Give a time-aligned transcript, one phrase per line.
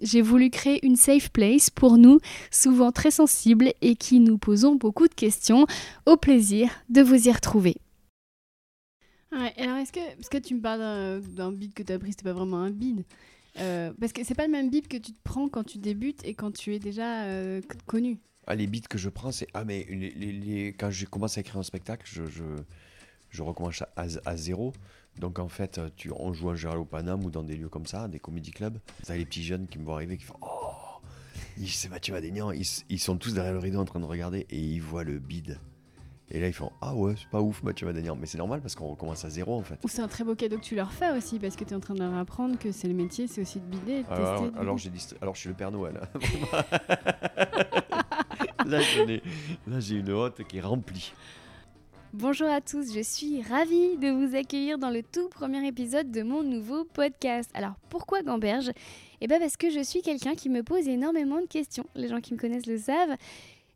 [0.00, 2.20] J'ai voulu créer une safe place pour nous,
[2.50, 5.66] souvent très sensibles et qui nous posons beaucoup de questions.
[6.06, 7.76] Au plaisir de vous y retrouver.
[9.32, 12.12] Ouais, alors est-ce que, parce que tu me parles d'un beat que tu as pris,
[12.12, 13.04] c'était pas vraiment un beat
[13.58, 16.24] euh, Parce que c'est pas le même beat que tu te prends quand tu débutes
[16.24, 18.18] et quand tu es déjà euh, connu.
[18.46, 19.46] Ah, les beats que je prends, c'est.
[19.52, 22.44] Ah, mais les, les, quand je commence à écrire un spectacle, je, je,
[23.28, 24.72] je recommence à, à, zéro.
[25.18, 27.86] Donc en fait, tu, on joue en général au Paname ou dans des lieux comme
[27.86, 28.78] ça, des comédie clubs.
[29.04, 31.00] T'as les petits jeunes qui me voient arriver qui font Oh
[31.66, 32.52] C'est Mathieu Madénian.
[32.52, 35.18] Ils, ils sont tous derrière le rideau en train de regarder et ils voient le
[35.18, 35.58] bide.
[36.30, 38.14] Et là, ils font Ah ouais, c'est pas ouf, Mathieu Madanian.
[38.14, 39.78] Mais c'est normal parce qu'on recommence à zéro en fait.
[39.82, 41.76] Ou c'est un très beau cadeau que tu leur fais aussi parce que tu es
[41.76, 44.02] en train de leur apprendre que c'est le métier, c'est aussi de bider.
[44.02, 44.90] De alors, tester, alors, j'ai
[45.22, 46.00] alors, je suis le Père Noël.
[46.02, 46.62] Hein.
[48.66, 48.80] là,
[49.80, 51.12] j'ai une hôte qui est remplie.
[52.14, 56.22] Bonjour à tous, je suis ravie de vous accueillir dans le tout premier épisode de
[56.22, 57.50] mon nouveau podcast.
[57.52, 58.70] Alors pourquoi Gamberge?
[59.20, 61.84] Eh bien parce que je suis quelqu'un qui me pose énormément de questions.
[61.94, 63.14] Les gens qui me connaissent le savent.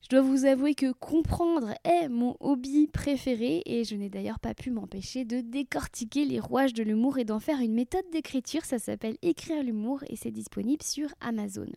[0.03, 4.53] Je dois vous avouer que comprendre est mon hobby préféré et je n'ai d'ailleurs pas
[4.53, 8.65] pu m'empêcher de décortiquer les rouages de l'humour et d'en faire une méthode d'écriture.
[8.65, 11.69] Ça s'appelle Écrire l'humour et c'est disponible sur Amazon.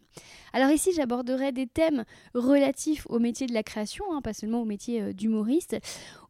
[0.54, 2.04] Alors ici, j'aborderai des thèmes
[2.34, 5.78] relatifs au métier de la création, hein, pas seulement au métier euh, d'humoriste,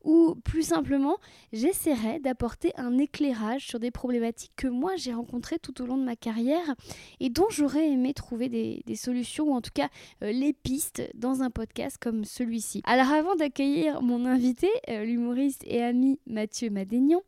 [0.03, 1.17] ou plus simplement,
[1.51, 6.03] j'essaierai d'apporter un éclairage sur des problématiques que moi j'ai rencontrées tout au long de
[6.03, 6.75] ma carrière
[7.19, 9.89] et dont j'aurais aimé trouver des, solutions ou en tout cas
[10.21, 12.81] euh, les pistes dans un podcast comme celui-ci.
[12.86, 17.22] Alors avant d'accueillir mon invité, euh, l'humoriste et ami Mathieu Madénian,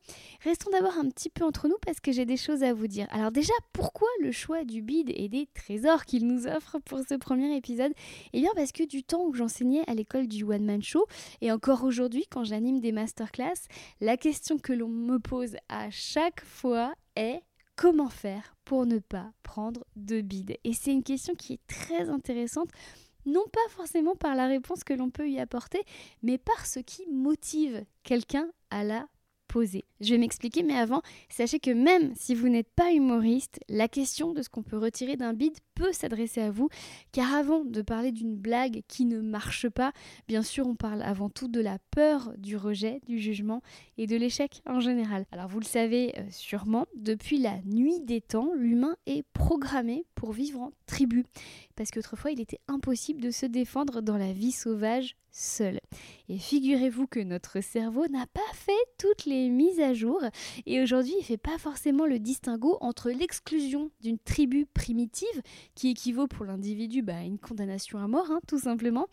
[0.43, 3.07] restons d'abord un petit peu entre nous parce que j'ai des choses à vous dire.
[3.11, 7.15] Alors déjà, pourquoi le choix du bide et des trésors qu'il nous offre pour ce
[7.15, 7.93] premier épisode?
[8.33, 11.05] Eh bien parce que du temps où j'enseignais à l'école du One Man Show
[11.41, 13.67] et encore aujourd'hui quand j'anime des masterclass,
[14.01, 17.41] la question que l'on me pose à chaque fois est
[17.75, 20.57] comment faire pour ne pas prendre de bide?
[20.63, 22.69] Et c'est une question qui est très intéressante
[23.27, 25.83] non pas forcément par la réponse que l'on peut y apporter,
[26.23, 29.07] mais par ce qui motive quelqu'un à la
[29.47, 29.85] poser.
[30.01, 34.33] Je vais m'expliquer, mais avant, sachez que même si vous n'êtes pas humoriste, la question
[34.33, 36.69] de ce qu'on peut retirer d'un bide peut s'adresser à vous,
[37.11, 39.91] car avant de parler d'une blague qui ne marche pas,
[40.27, 43.61] bien sûr, on parle avant tout de la peur du rejet, du jugement
[43.97, 45.25] et de l'échec en général.
[45.31, 50.31] Alors vous le savez euh, sûrement, depuis la nuit des temps, l'humain est programmé pour
[50.31, 51.25] vivre en tribu,
[51.75, 55.15] parce qu'autrefois il était impossible de se défendre dans la vie sauvage
[56.29, 60.19] Et figurez-vous que notre cerveau n'a pas fait toutes les mises à jour.
[60.65, 65.41] Et aujourd'hui il ne fait pas forcément le distinguo entre l'exclusion d'une tribu primitive
[65.75, 69.07] qui équivaut pour l'individu bah, à une condamnation à mort, hein, tout simplement,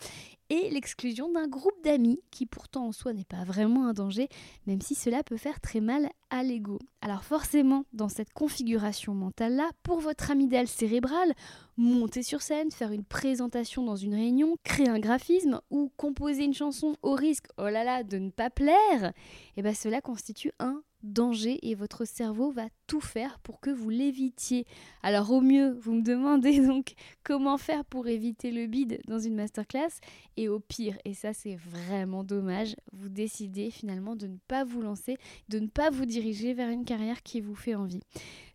[0.51, 4.29] et l'exclusion d'un groupe d'amis qui pourtant en soi n'est pas vraiment un danger,
[4.67, 6.79] même si cela peut faire très mal à l'ego.
[7.01, 11.33] Alors forcément, dans cette configuration mentale-là, pour votre amygdale cérébrale,
[11.77, 16.55] monter sur scène, faire une présentation dans une réunion, créer un graphisme ou composer une
[16.55, 19.13] chanson au risque, oh là là, de ne pas plaire,
[19.57, 23.91] eh bien cela constitue un danger et votre cerveau va tout faire pour que vous
[23.91, 24.67] l'évitiez.
[25.03, 29.37] Alors au mieux, vous me demandez donc comment faire pour éviter le bide dans une
[29.37, 30.01] masterclass
[30.37, 34.83] et au pire, et ça c'est vraiment dommage, vous décidez finalement de ne pas vous
[34.83, 35.17] lancer,
[35.49, 38.01] de ne pas vous diriger vers une carrière qui vous fait envie.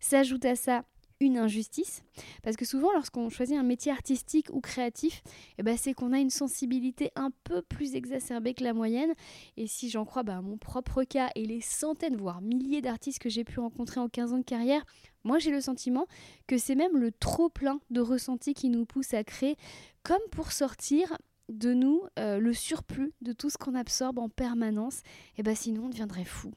[0.00, 0.84] S'ajoute à ça
[1.20, 2.02] une injustice.
[2.42, 5.22] Parce que souvent, lorsqu'on choisit un métier artistique ou créatif,
[5.58, 9.12] eh ben, c'est qu'on a une sensibilité un peu plus exacerbée que la moyenne.
[9.56, 13.28] Et si j'en crois bah, mon propre cas et les centaines, voire milliers d'artistes que
[13.28, 14.84] j'ai pu rencontrer en 15 ans de carrière,
[15.22, 16.06] moi j'ai le sentiment
[16.46, 19.56] que c'est même le trop plein de ressentis qui nous pousse à créer,
[20.02, 21.16] comme pour sortir
[21.50, 25.02] de nous euh, le surplus de tout ce qu'on absorbe en permanence,
[25.36, 26.52] et ben sinon on deviendrait fou.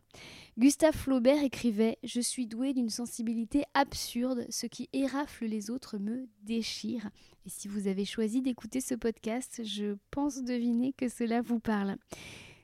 [0.57, 6.27] Gustave Flaubert écrivait Je suis doué d'une sensibilité absurde, ce qui érafle les autres me
[6.43, 7.09] déchire.
[7.45, 11.97] Et si vous avez choisi d'écouter ce podcast, je pense deviner que cela vous parle.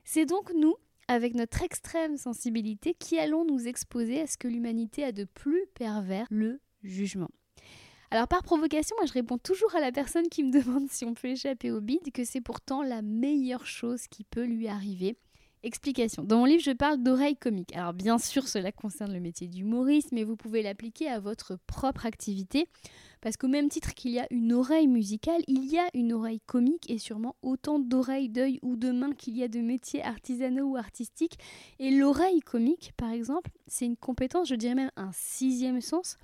[0.04, 0.74] C'est donc nous,
[1.08, 5.66] avec notre extrême sensibilité, qui allons nous exposer à ce que l'humanité a de plus
[5.74, 7.30] pervers, le jugement.
[8.12, 11.14] Alors par provocation, moi je réponds toujours à la personne qui me demande si on
[11.14, 15.16] peut échapper au bide que c'est pourtant la meilleure chose qui peut lui arriver.
[15.62, 16.24] Explication.
[16.24, 17.76] Dans mon livre, je parle d'oreille comique.
[17.76, 22.06] Alors bien sûr, cela concerne le métier d'humoriste, mais vous pouvez l'appliquer à votre propre
[22.06, 22.66] activité.
[23.20, 26.40] Parce qu'au même titre qu'il y a une oreille musicale, il y a une oreille
[26.46, 30.70] comique et sûrement autant d'oreilles, d'œil ou de mains qu'il y a de métiers artisanaux
[30.70, 31.38] ou artistiques.
[31.78, 36.16] Et l'oreille comique, par exemple, c'est une compétence, je dirais même un sixième sens,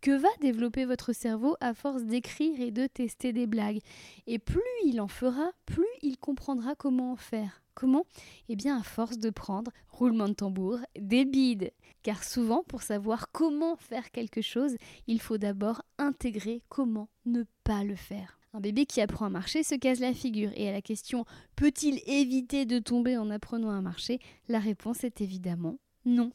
[0.00, 3.80] que va développer votre cerveau à force d'écrire et de tester des blagues?
[4.26, 7.62] Et plus il en fera, plus il comprendra comment en faire.
[7.74, 8.06] Comment?
[8.48, 11.72] Eh bien à force de prendre, roulement de tambour, des bides.
[12.02, 17.84] Car souvent, pour savoir comment faire quelque chose, il faut d'abord intégrer comment ne pas
[17.84, 18.38] le faire.
[18.54, 21.24] Un bébé qui apprend à marcher se casse la figure et à la question
[21.54, 24.18] peut-il éviter de tomber en apprenant à marcher?
[24.48, 25.78] La réponse est évidemment
[26.08, 26.32] non.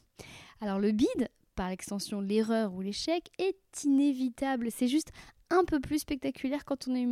[0.60, 4.68] Alors le bide, par l'extension l'erreur ou l'échec, est inévitable.
[4.70, 5.12] C'est juste
[5.50, 7.04] un peu plus spectaculaire quand on est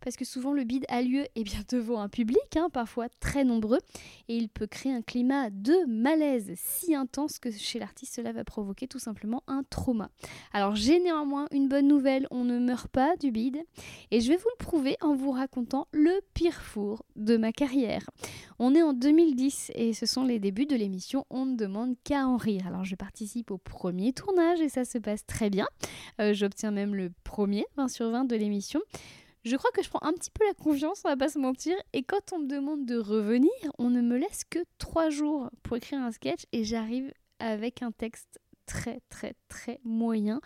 [0.00, 3.08] parce que souvent le bide a lieu et eh bien, devant un public, hein, parfois
[3.20, 3.80] très nombreux,
[4.28, 8.44] et il peut créer un climat de malaise si intense que chez l'artiste cela va
[8.44, 10.10] provoquer tout simplement un trauma.
[10.52, 13.58] Alors j'ai néanmoins une bonne nouvelle, on ne meurt pas du bide
[14.10, 18.08] et je vais vous le prouver en vous racontant le pire four de ma carrière.
[18.58, 22.26] On est en 2010 et ce sont les débuts de l'émission On ne demande qu'à
[22.26, 22.66] en rire.
[22.66, 25.66] Alors je participe au premier tournage et ça se passe très bien.
[26.20, 28.80] Euh, j'obtiens même le premier 20 sur 20 de l'émission.
[29.44, 31.74] Je crois que je prends un petit peu la confiance, on va pas se mentir.
[31.92, 35.76] Et quand on me demande de revenir, on ne me laisse que trois jours pour
[35.76, 40.40] écrire un sketch et j'arrive avec un texte très très très moyen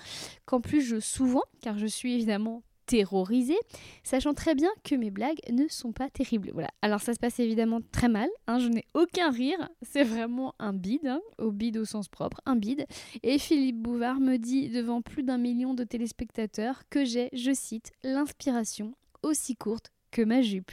[0.47, 3.59] qu'en plus je souvent car je suis évidemment terrorisée,
[4.03, 6.51] sachant très bien que mes blagues ne sont pas terribles.
[6.53, 6.71] Voilà.
[6.83, 10.73] Alors ça se passe évidemment très mal, hein, je n'ai aucun rire, c'est vraiment un
[10.73, 12.87] bide, hein, au bide au sens propre, un bide.
[13.23, 17.93] Et Philippe Bouvard me dit devant plus d'un million de téléspectateurs que j'ai, je cite,
[18.03, 20.71] l'inspiration aussi courte que ma jupe.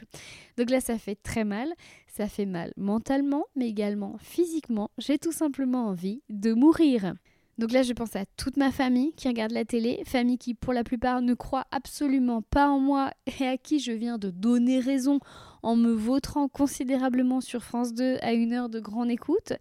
[0.58, 1.74] Donc là, ça fait très mal.
[2.08, 4.92] Ça fait mal mentalement, mais également physiquement.
[4.98, 7.16] J'ai tout simplement envie de mourir.
[7.58, 10.74] Donc là, je pense à toute ma famille qui regarde la télé, famille qui pour
[10.74, 14.80] la plupart ne croit absolument pas en moi et à qui je viens de donner
[14.80, 15.20] raison
[15.64, 19.54] en me vautrant considérablement sur France 2 à une heure de grande écoute.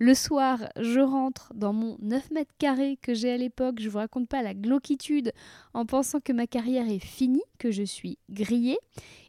[0.00, 3.98] Le soir, je rentre dans mon 9 mètres carrés que j'ai à l'époque, je vous
[3.98, 5.32] raconte pas la glauquitude
[5.72, 8.78] en pensant que ma carrière est finie, que je suis grillée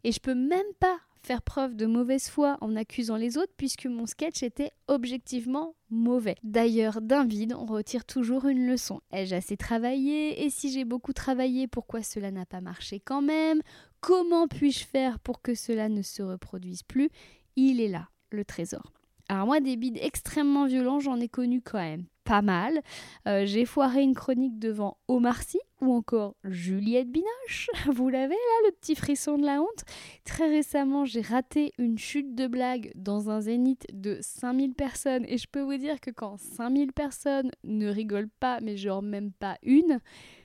[0.04, 3.88] et je peux même pas faire preuve de mauvaise foi en accusant les autres puisque
[3.88, 6.36] mon sketch était objectivement mauvais.
[6.44, 9.02] D'ailleurs, d'un vide, on retire toujours une leçon.
[9.12, 10.46] Ai-je assez travaillé?
[10.46, 13.62] Et si j'ai beaucoup travaillé, pourquoi cela n'a pas marché quand même?
[14.02, 17.10] Comment puis-je faire pour que cela ne se reproduise plus?
[17.56, 18.94] Il est là, le trésor.
[19.28, 22.82] Alors moi, des bides extrêmement violents, j'en ai connu quand même pas mal.
[23.28, 27.70] Euh, j'ai foiré une chronique devant Omar Sy ou encore Juliette Binoche.
[27.94, 29.86] Vous l'avez là, le petit frisson de la honte
[30.26, 35.26] Très récemment, j'ai raté une chute de blague dans un zénith de 5000 personnes.
[35.28, 39.32] Et je peux vous dire que quand 5000 personnes ne rigolent pas, mais genre même
[39.32, 40.00] pas une,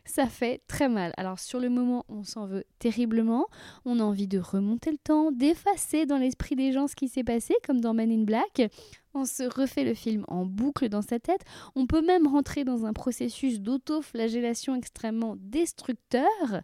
[0.05, 1.13] ça fait très mal.
[1.17, 3.47] Alors sur le moment, on s'en veut terriblement.
[3.85, 7.25] On a envie de remonter le temps, d'effacer dans l'esprit des gens ce qui s'est
[7.25, 8.71] passé, comme dans Men in Black.
[9.13, 11.45] On se refait le film en boucle dans sa tête.
[11.75, 16.63] On peut même rentrer dans un processus d'auto-flagellation extrêmement destructeur.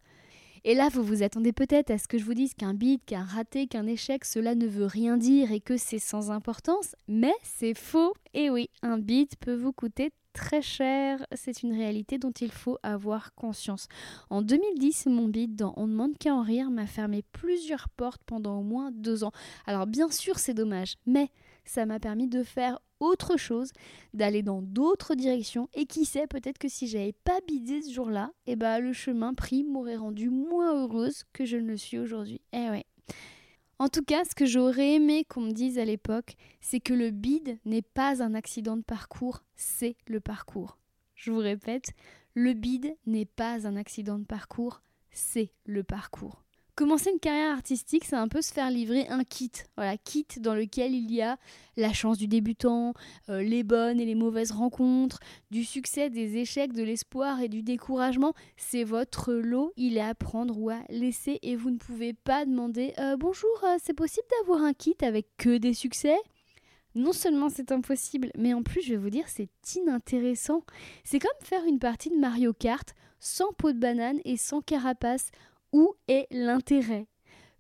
[0.69, 3.23] Et là, vous vous attendez peut-être à ce que je vous dise qu'un beat, qu'un
[3.23, 6.97] raté, qu'un échec, cela ne veut rien dire et que c'est sans importance.
[7.07, 8.15] Mais c'est faux.
[8.35, 11.25] Et oui, un beat peut vous coûter très cher.
[11.35, 13.87] C'est une réalité dont il faut avoir conscience.
[14.29, 18.23] En 2010, mon beat dans On ne demande qu'à en rire m'a fermé plusieurs portes
[18.27, 19.33] pendant au moins deux ans.
[19.67, 21.31] Alors bien sûr, c'est dommage, mais
[21.67, 23.73] ça m'a permis de faire autre chose,
[24.15, 28.33] d'aller dans d'autres directions et qui sait peut-être que si j'avais pas bidé ce jour-là,
[28.47, 32.41] eh ben le chemin pris m'aurait rendu moins heureuse que je ne le suis aujourd'hui.
[32.53, 32.87] Eh ouais.
[33.79, 37.11] En tout cas, ce que j'aurais aimé qu'on me dise à l'époque, c'est que le
[37.11, 40.79] bide n'est pas un accident de parcours, c'est le parcours.
[41.15, 41.91] Je vous répète,
[42.35, 46.46] le bide n'est pas un accident de parcours, c'est le parcours.
[46.77, 49.51] Commencer une carrière artistique, c'est un peu se faire livrer un kit.
[49.79, 51.39] Voilà, kit dans lequel il y a
[51.79, 52.93] la chance du débutant,
[53.31, 57.63] euh, les bonnes et les mauvaises rencontres, du succès, des échecs, de l'espoir et du
[57.63, 58.35] découragement.
[58.59, 62.45] C'est votre lot, il est à prendre ou à laisser et vous ne pouvez pas
[62.45, 66.19] demander euh, bonjour, euh, c'est possible d'avoir un kit avec que des succès?
[66.95, 70.61] Non seulement c'est impossible, mais en plus je vais vous dire c'est inintéressant.
[71.05, 75.31] C'est comme faire une partie de Mario Kart sans peau de banane et sans carapace
[75.73, 77.07] où est l'intérêt?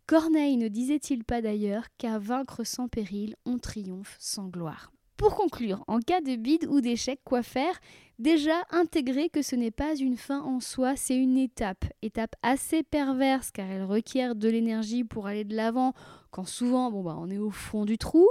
[0.06, 4.92] Corneille ne disait-il pas d'ailleurs qu'à vaincre sans péril, on triomphe sans gloire?
[5.16, 7.80] Pour conclure, en cas de bide ou d'échec, quoi faire?
[8.18, 11.84] Déjà intégrer que ce n'est pas une fin en soi, c'est une étape.
[12.02, 15.94] Étape assez perverse car elle requiert de l'énergie pour aller de l'avant
[16.30, 18.28] quand souvent bon bah on est au fond du trou.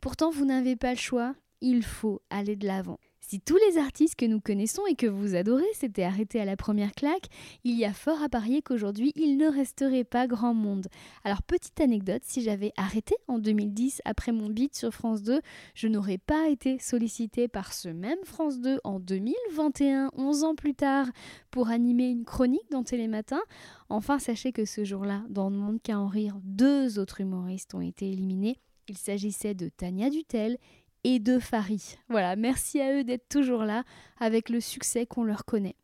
[0.00, 2.98] Pourtant, vous n'avez pas le choix, il faut aller de l'avant.
[3.28, 6.56] Si tous les artistes que nous connaissons et que vous adorez s'étaient arrêtés à la
[6.56, 7.26] première claque,
[7.64, 10.86] il y a fort à parier qu'aujourd'hui il ne resterait pas grand monde.
[11.24, 15.40] Alors petite anecdote, si j'avais arrêté en 2010 après mon beat sur France 2,
[15.74, 20.74] je n'aurais pas été sollicitée par ce même France 2 en 2021, 11 ans plus
[20.74, 21.08] tard,
[21.50, 23.40] pour animer une chronique dans Télématin.
[23.88, 27.80] Enfin, sachez que ce jour-là, dans le monde qu'à en rire, deux autres humoristes ont
[27.80, 28.60] été éliminés.
[28.88, 30.58] Il s'agissait de Tania Dutel
[31.06, 31.80] et de Farid.
[32.08, 33.84] Voilà, merci à eux d'être toujours là
[34.18, 35.76] avec le succès qu'on leur connaît.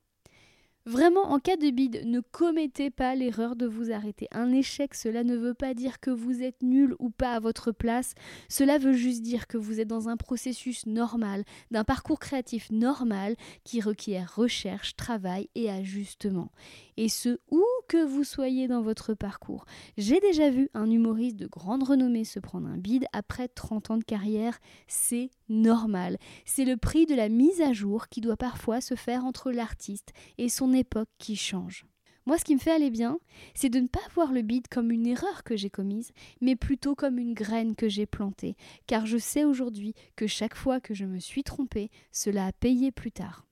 [0.84, 4.26] Vraiment, en cas de bide, ne commettez pas l'erreur de vous arrêter.
[4.32, 7.70] Un échec, cela ne veut pas dire que vous êtes nul ou pas à votre
[7.70, 8.14] place.
[8.48, 13.36] Cela veut juste dire que vous êtes dans un processus normal, d'un parcours créatif normal
[13.62, 16.50] qui requiert recherche, travail et ajustement.
[16.96, 19.64] Et ce, où que vous soyez dans votre parcours.
[19.96, 23.98] J'ai déjà vu un humoriste de grande renommée se prendre un bide après 30 ans
[23.98, 24.58] de carrière.
[24.88, 26.18] C'est normal.
[26.44, 30.12] C'est le prix de la mise à jour qui doit parfois se faire entre l'artiste
[30.38, 31.86] et son époque qui change.
[32.24, 33.18] Moi, ce qui me fait aller bien,
[33.54, 36.94] c'est de ne pas voir le bide comme une erreur que j'ai commise, mais plutôt
[36.94, 38.56] comme une graine que j'ai plantée,
[38.86, 42.92] car je sais aujourd'hui que chaque fois que je me suis trompée, cela a payé
[42.92, 43.44] plus tard.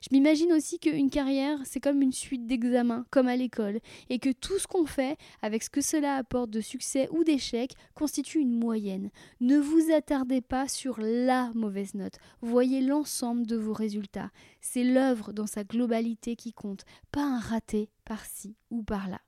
[0.00, 4.32] Je m'imagine aussi qu'une carrière, c'est comme une suite d'examens, comme à l'école, et que
[4.32, 8.58] tout ce qu'on fait, avec ce que cela apporte de succès ou d'échec, constitue une
[8.58, 9.10] moyenne.
[9.40, 14.30] Ne vous attardez pas sur la mauvaise note, voyez l'ensemble de vos résultats.
[14.60, 19.20] C'est l'œuvre dans sa globalité qui compte, pas un raté par-ci ou par-là.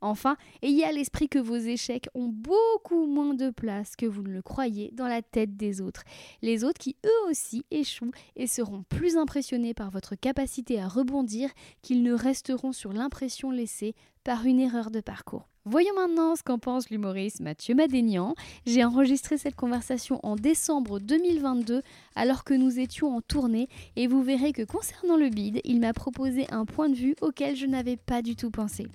[0.00, 4.32] Enfin, ayez à l'esprit que vos échecs ont beaucoup moins de place que vous ne
[4.32, 6.04] le croyez dans la tête des autres.
[6.42, 11.50] Les autres qui eux aussi échouent et seront plus impressionnés par votre capacité à rebondir
[11.82, 15.48] qu'ils ne resteront sur l'impression laissée par une erreur de parcours.
[15.68, 18.36] Voyons maintenant ce qu'en pense l'humoriste Mathieu Madénian.
[18.66, 21.82] J'ai enregistré cette conversation en décembre 2022
[22.14, 25.92] alors que nous étions en tournée et vous verrez que concernant le bide, il m'a
[25.92, 28.86] proposé un point de vue auquel je n'avais pas du tout pensé.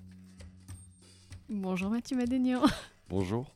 [1.54, 2.62] Bonjour Mathieu Madénian.
[3.10, 3.54] Bonjour.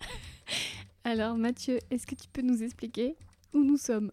[1.06, 3.16] Alors Mathieu, est-ce que tu peux nous expliquer
[3.54, 4.12] où nous sommes?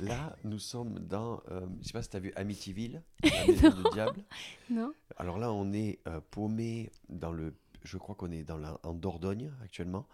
[0.00, 3.46] Là, nous sommes dans, euh, je ne sais pas si tu as vu Amityville, la
[3.46, 4.24] maison du diable.
[4.70, 4.92] Non.
[5.16, 8.92] Alors là, on est euh, paumé dans le, je crois qu'on est dans la, en
[8.92, 10.06] Dordogne actuellement.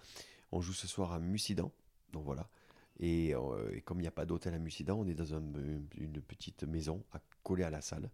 [0.52, 1.72] On joue ce soir à Mussidan,
[2.12, 2.46] donc voilà.
[3.00, 5.42] Et, euh, et comme il n'y a pas d'hôtel à Mussidan, on est dans un-
[5.96, 8.10] une petite maison à, collée à la salle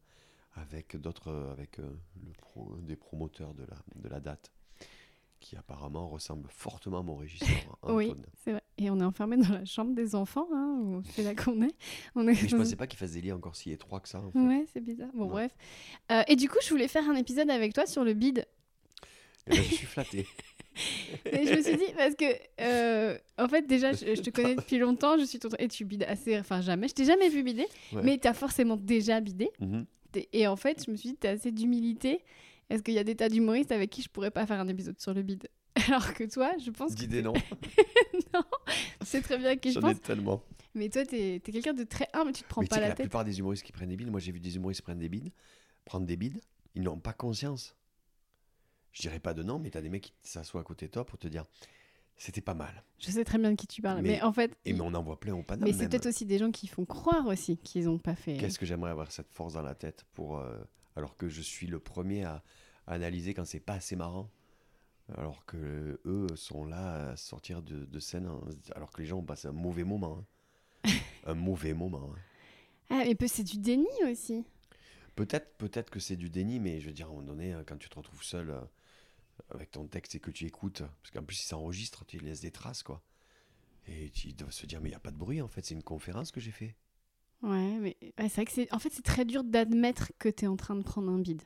[0.54, 4.52] avec d'autres, avec le pro- des promoteurs de la, de la date
[5.40, 7.48] qui apparemment ressemble fortement à mon régisseur
[7.82, 7.96] Anton.
[7.96, 8.12] Oui,
[8.44, 8.62] c'est vrai.
[8.76, 11.74] Et on est enfermé dans la chambre des enfants, hein, où c'est là qu'on est.
[12.14, 14.20] On est Mais je pensais pas qu'il fasse des lits encore si étroits que ça.
[14.20, 14.38] En fait.
[14.38, 15.10] Ouais, c'est bizarre.
[15.14, 15.48] Bon, Ouais.
[15.48, 15.56] bref.
[16.12, 18.46] Euh, et du coup, je voulais faire un épisode avec toi sur le bide.
[19.48, 20.26] Et là, je suis flatté.
[21.32, 22.24] Et je me suis dit, parce que,
[22.60, 25.48] euh, en fait, déjà, je, je te connais depuis longtemps, je suis ton...
[25.58, 26.38] Et tu bides assez.
[26.38, 26.86] Enfin, jamais.
[26.86, 28.02] Je t'ai jamais vu bider, Ouais.
[28.04, 29.50] mais t'as forcément déjà bidé.
[29.58, 29.86] Mhm.
[30.32, 32.22] Et en fait, je me suis dit, t'as assez d'humilité.
[32.70, 34.98] Est-ce qu'il y a des tas d'humoristes avec qui je pourrais pas faire un épisode
[35.00, 35.48] sur le bide?
[35.88, 37.32] Alors que toi, je pense que Dis des noms,
[39.02, 39.92] c'est très bien que je j'en pense.
[39.96, 40.42] ai tellement.
[40.74, 42.94] Mais toi, t'es es, quelqu'un de très humble, tu te prends Mais pas la la
[42.94, 43.06] tête.
[43.06, 45.32] plupart des humoristes qui prennent des bides, moi j'ai vu des humoristes prendre des bides,
[45.84, 46.40] prendre des bides,
[46.74, 47.74] ils n'ont pas conscience.
[48.92, 51.04] Je dirais pas de nom, mais t'as des mecs qui s'assoient à côté de toi
[51.06, 51.44] pour te dire
[52.16, 52.82] c'était pas mal.
[52.98, 54.02] Je sais très bien de qui tu parles.
[54.02, 55.68] Mais, Mais- en fait, Et mais on en voit plein au Paname.
[55.68, 58.36] mais c'est peut-être aussi des gens qui font croire aussi qu'ils n'ont pas fait.
[58.36, 60.58] Qu'est-ce que j'aimerais avoir cette force dans la tête pour euh,
[60.98, 62.42] alors que je suis le premier à,
[62.86, 64.30] analyser quand c'est pas assez marrant.
[65.16, 68.28] Alors que eux sont là à sortir de, de scène
[68.74, 70.24] alors que les gens ont passé un mauvais moment.
[70.84, 70.90] hein.
[71.26, 72.10] un mauvais moment.
[72.12, 72.18] hein.
[72.90, 74.44] Ah, mais peut- c'est du déni aussi.
[75.14, 77.62] Peut-être peut-être que c'est du déni, mais je veux dire, à un moment donné, euh,
[77.66, 78.60] quand tu te retrouves seul euh,
[79.50, 82.50] avec ton texte et que tu écoutes, parce qu'en plus, il s'enregistre, tu laisses des
[82.50, 83.02] traces, quoi.
[83.86, 85.74] Et tu dois se dire, mais il n'y a pas de bruit, en fait, c'est
[85.74, 86.74] une conférence que j'ai fait.
[87.42, 88.72] Ouais, mais ouais, c'est vrai que c'est.
[88.72, 91.42] En fait, c'est très dur d'admettre que tu es en train de prendre un bide.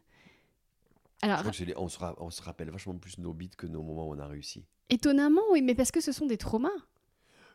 [1.22, 3.32] Je Alors, crois que c'est les- on, se ra- on se rappelle vachement plus nos
[3.32, 4.64] beats que nos moments où on a réussi.
[4.88, 6.68] étonnamment, oui, mais parce que ce sont des traumas.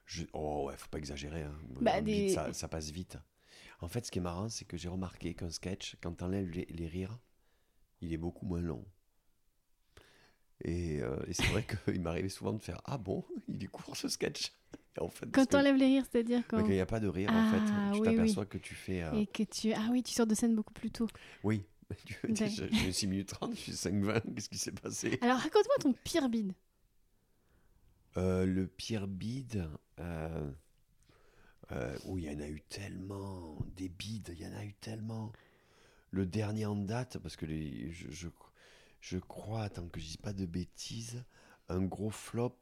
[0.06, 1.44] Je- Oh ouais, faut pas exagérer.
[1.44, 1.56] hein.
[1.82, 2.00] Bah,
[2.54, 3.18] ça passe vite.
[3.82, 6.66] En fait, ce qui est marrant, c'est que j'ai remarqué qu'un sketch, quand t'enlèves les,
[6.66, 7.20] les rires,
[8.02, 8.86] il est beaucoup moins long.
[10.64, 13.96] Et, euh, et c'est vrai qu'il m'arrivait souvent de faire Ah bon, il est court
[13.96, 14.52] ce sketch?
[14.98, 16.60] Et en fait, Quand parce que- t'enlèves les rires, c'est-à-dire quand.
[16.66, 18.16] il n'y a pas de rire, en Ah, fait, tu oui, oui.
[18.16, 19.04] t'aperçois que tu fais.
[19.04, 19.74] euh, Et que tu.
[19.74, 21.08] Ah oui, tu sors de scène beaucoup plus tôt.
[21.44, 21.64] Oui,
[22.30, 25.18] j'ai 6 minutes 30, je suis 5-20, qu'est-ce qui s'est passé?
[25.22, 26.54] Alors, raconte-moi ton pire bide.
[28.18, 29.68] Euh, Le pire bide.
[30.00, 30.52] Euh...
[31.72, 33.58] euh, oui, il y en a eu tellement.
[33.76, 35.32] Des bides, il y en a eu tellement.
[36.12, 38.28] Le dernier en date, parce que les, je, je,
[39.02, 41.24] je crois, tant que je dis pas de bêtises,
[41.70, 42.58] un gros flop.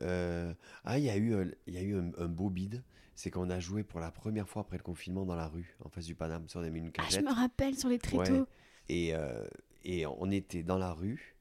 [0.00, 0.52] Euh,
[0.84, 1.34] ah, il y a eu,
[1.66, 2.82] il y a eu un, un beau bide.
[3.16, 5.88] C'est qu'on a joué pour la première fois après le confinement dans la rue, en
[5.88, 6.48] face du Paname.
[6.48, 8.40] Ça, on a mis une Ah, je me rappelle sur les tréteaux.
[8.40, 8.44] Ouais.
[8.88, 9.46] Et, euh,
[9.84, 11.36] et on était dans la rue.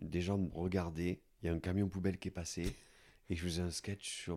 [0.00, 1.20] Des gens me regardaient.
[1.42, 2.74] Il y a un camion poubelle qui est passé.
[3.30, 4.30] Et je faisais un sketch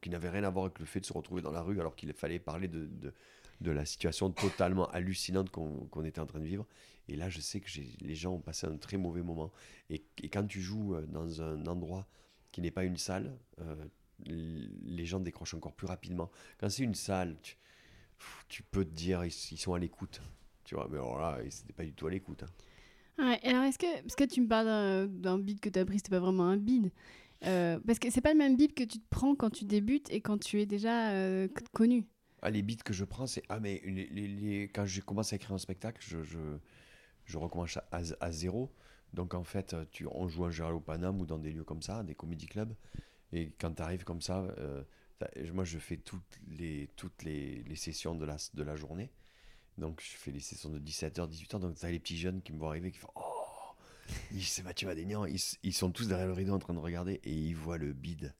[0.00, 1.96] qui n'avait rien à voir avec le fait de se retrouver dans la rue alors
[1.96, 2.88] qu'il fallait parler de,
[3.60, 6.66] de, la situation totalement hallucinante qu'on qu'on était en train de vivre.
[7.08, 7.68] Et là, je sais que
[8.00, 9.52] les gens ont passé un très mauvais moment.
[9.90, 12.06] Et, et quand tu joues euh, dans un endroit
[12.52, 13.74] qui n'est pas une salle, euh,
[14.26, 16.30] les gens décrochent encore plus rapidement.
[16.58, 17.36] Quand c'est une salle,
[18.48, 20.22] tu, peux te dire, ils, sont à l'écoute.
[20.64, 22.44] Tu vois, mais alors là, ils n'étaient pas du tout à l'écoute.
[22.44, 23.36] hein.
[23.42, 26.10] Alors est-ce que, parce que tu me parles d'un beat que tu as pris, c'était
[26.10, 26.92] pas vraiment un beat.
[27.44, 30.10] Euh, parce que c'est pas le même beat que tu te prends quand tu débutes
[30.10, 32.06] et quand tu es déjà euh, connu.
[32.42, 33.42] Ah, les beats que je prends, c'est.
[33.48, 36.22] Ah, mais les, les- quand je commence à écrire un spectacle, je,
[37.24, 38.72] je, recommence à, à zéro.
[39.12, 41.82] Donc, en fait, tu, on joue en général au Paname ou dans des lieux comme
[41.82, 42.74] ça, des comédie clubs.
[43.32, 44.82] Et quand tu arrives comme ça, euh,
[45.52, 49.10] moi, je fais toutes les, toutes les, les sessions de la, de la journée.
[49.78, 51.58] Donc, je fais les sessions de 17h, 18h.
[51.60, 53.31] Donc, tu as les petits jeunes qui me voient arriver qui font Oh
[54.40, 55.26] C'est Mathieu Madénian.
[55.26, 58.34] Ils, sont tous derrière le rideau en train de regarder et ils voient le bide.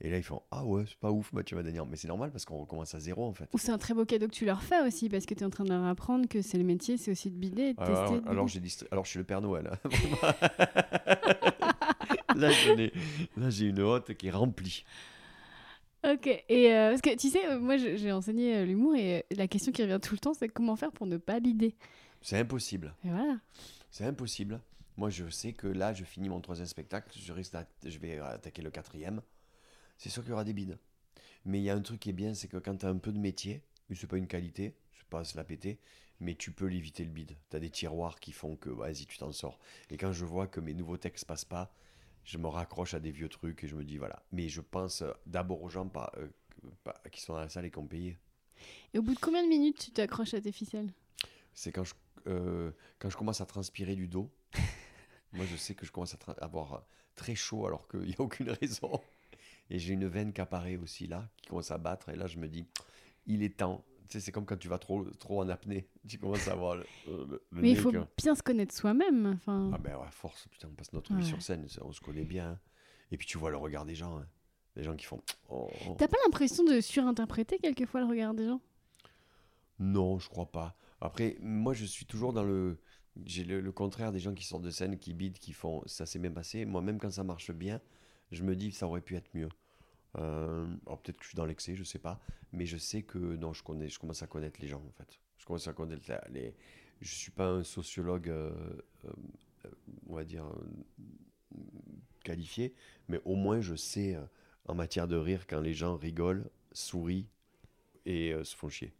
[0.00, 1.86] Et là, ils font Ah ouais, c'est pas ouf, Mathieu Madénian.
[1.86, 3.48] Mais c'est normal parce qu'on recommence à zéro en fait.
[3.52, 5.44] Ou c'est un très beau cadeau que tu leur fais aussi, parce que tu es
[5.46, 7.78] en train de leur apprendre que c'est le métier, c'est aussi de bider et de
[7.78, 7.92] tester.
[7.92, 8.60] Alors, de alors, bider.
[8.60, 9.70] j'ai distri- alors je suis le Père Noël.
[9.72, 9.90] hein,
[12.36, 12.92] là, j'en ai-
[13.36, 14.84] là, j'ai une hotte qui est remplie.
[16.04, 19.48] Ok, et euh, parce que tu sais, euh, moi j'ai enseigné euh, l'humour et la
[19.48, 21.74] question qui revient tout le temps, c'est comment faire pour ne pas bider?
[22.22, 22.94] C'est impossible.
[23.04, 23.36] Et voilà.
[23.90, 24.60] C'est impossible.
[24.98, 27.16] Moi, je sais que là, je finis mon troisième spectacle.
[27.16, 29.22] Je, risque je vais attaquer le quatrième.
[29.96, 30.76] C'est sûr qu'il y aura des bides.
[31.44, 32.98] Mais il y a un truc qui est bien, c'est que quand tu as un
[32.98, 33.62] peu de métier,
[33.94, 35.78] c'est pas une qualité, c'est pas à se la péter,
[36.18, 37.36] mais tu peux l'éviter le bide.
[37.48, 39.60] Tu as des tiroirs qui font que vas-y, tu t'en sors.
[39.88, 41.72] Et quand je vois que mes nouveaux textes passent pas,
[42.24, 44.20] je me raccroche à des vieux trucs et je me dis voilà.
[44.32, 46.26] Mais je pense euh, d'abord aux gens pas, euh,
[46.82, 48.18] pas- qui sont dans la salle et qui ont payé.
[48.92, 50.92] Et au bout de combien de minutes tu t'accroches à tes ficelles?
[51.54, 51.94] C'est quand je,
[52.26, 54.28] euh, quand je commence à transpirer du dos.
[55.32, 56.78] Moi, je sais que je commence à avoir euh,
[57.14, 59.00] très chaud alors qu'il n'y a aucune raison.
[59.70, 62.08] Et j'ai une veine qui apparaît aussi là, qui commence à battre.
[62.08, 62.66] Et là, je me dis,
[63.26, 63.84] il est temps.
[64.06, 65.86] Tu sais, c'est comme quand tu vas trop, trop en apnée.
[66.08, 66.86] Tu commences à avoir le,
[67.52, 69.26] Mais il faut que- bien se connaître soi-même.
[69.36, 72.24] Enfin, Ah ben ouais, force, putain, on passe notre vie sur scène, on se connaît
[72.24, 72.58] bien.
[73.12, 74.16] Et puis tu vois le regard des gens.
[74.18, 74.26] hein.
[74.76, 75.20] Les gens qui font...
[75.50, 75.96] oh, oh.
[75.98, 78.60] T'as pas l'impression de surinterpréter quelquefois le regard des gens?
[79.78, 80.76] Non, je crois pas.
[81.00, 82.80] Après, moi, je suis toujours dans le.
[83.24, 86.18] J'ai le, contraire des gens qui sortent de scène, qui bident, qui font ça s'est
[86.18, 86.64] bien passé.
[86.64, 87.80] Moi, même quand ça marche bien,
[88.30, 89.48] je me dis ça aurait pu être mieux.
[90.16, 92.20] Euh, peut-être que je suis dans l'excès, je sais pas.
[92.52, 95.18] Mais je sais que non, je, connais, je commence à connaître les gens en fait.
[95.38, 96.54] Je commence à connaître les.
[97.00, 98.52] Je suis pas un sociologue, euh,
[99.04, 99.70] euh,
[100.08, 100.44] on va dire,
[102.24, 102.74] qualifié,
[103.08, 104.18] mais au moins je sais
[104.66, 107.28] en matière de rire quand les gens rigolent, sourient
[108.06, 108.92] et se font chier.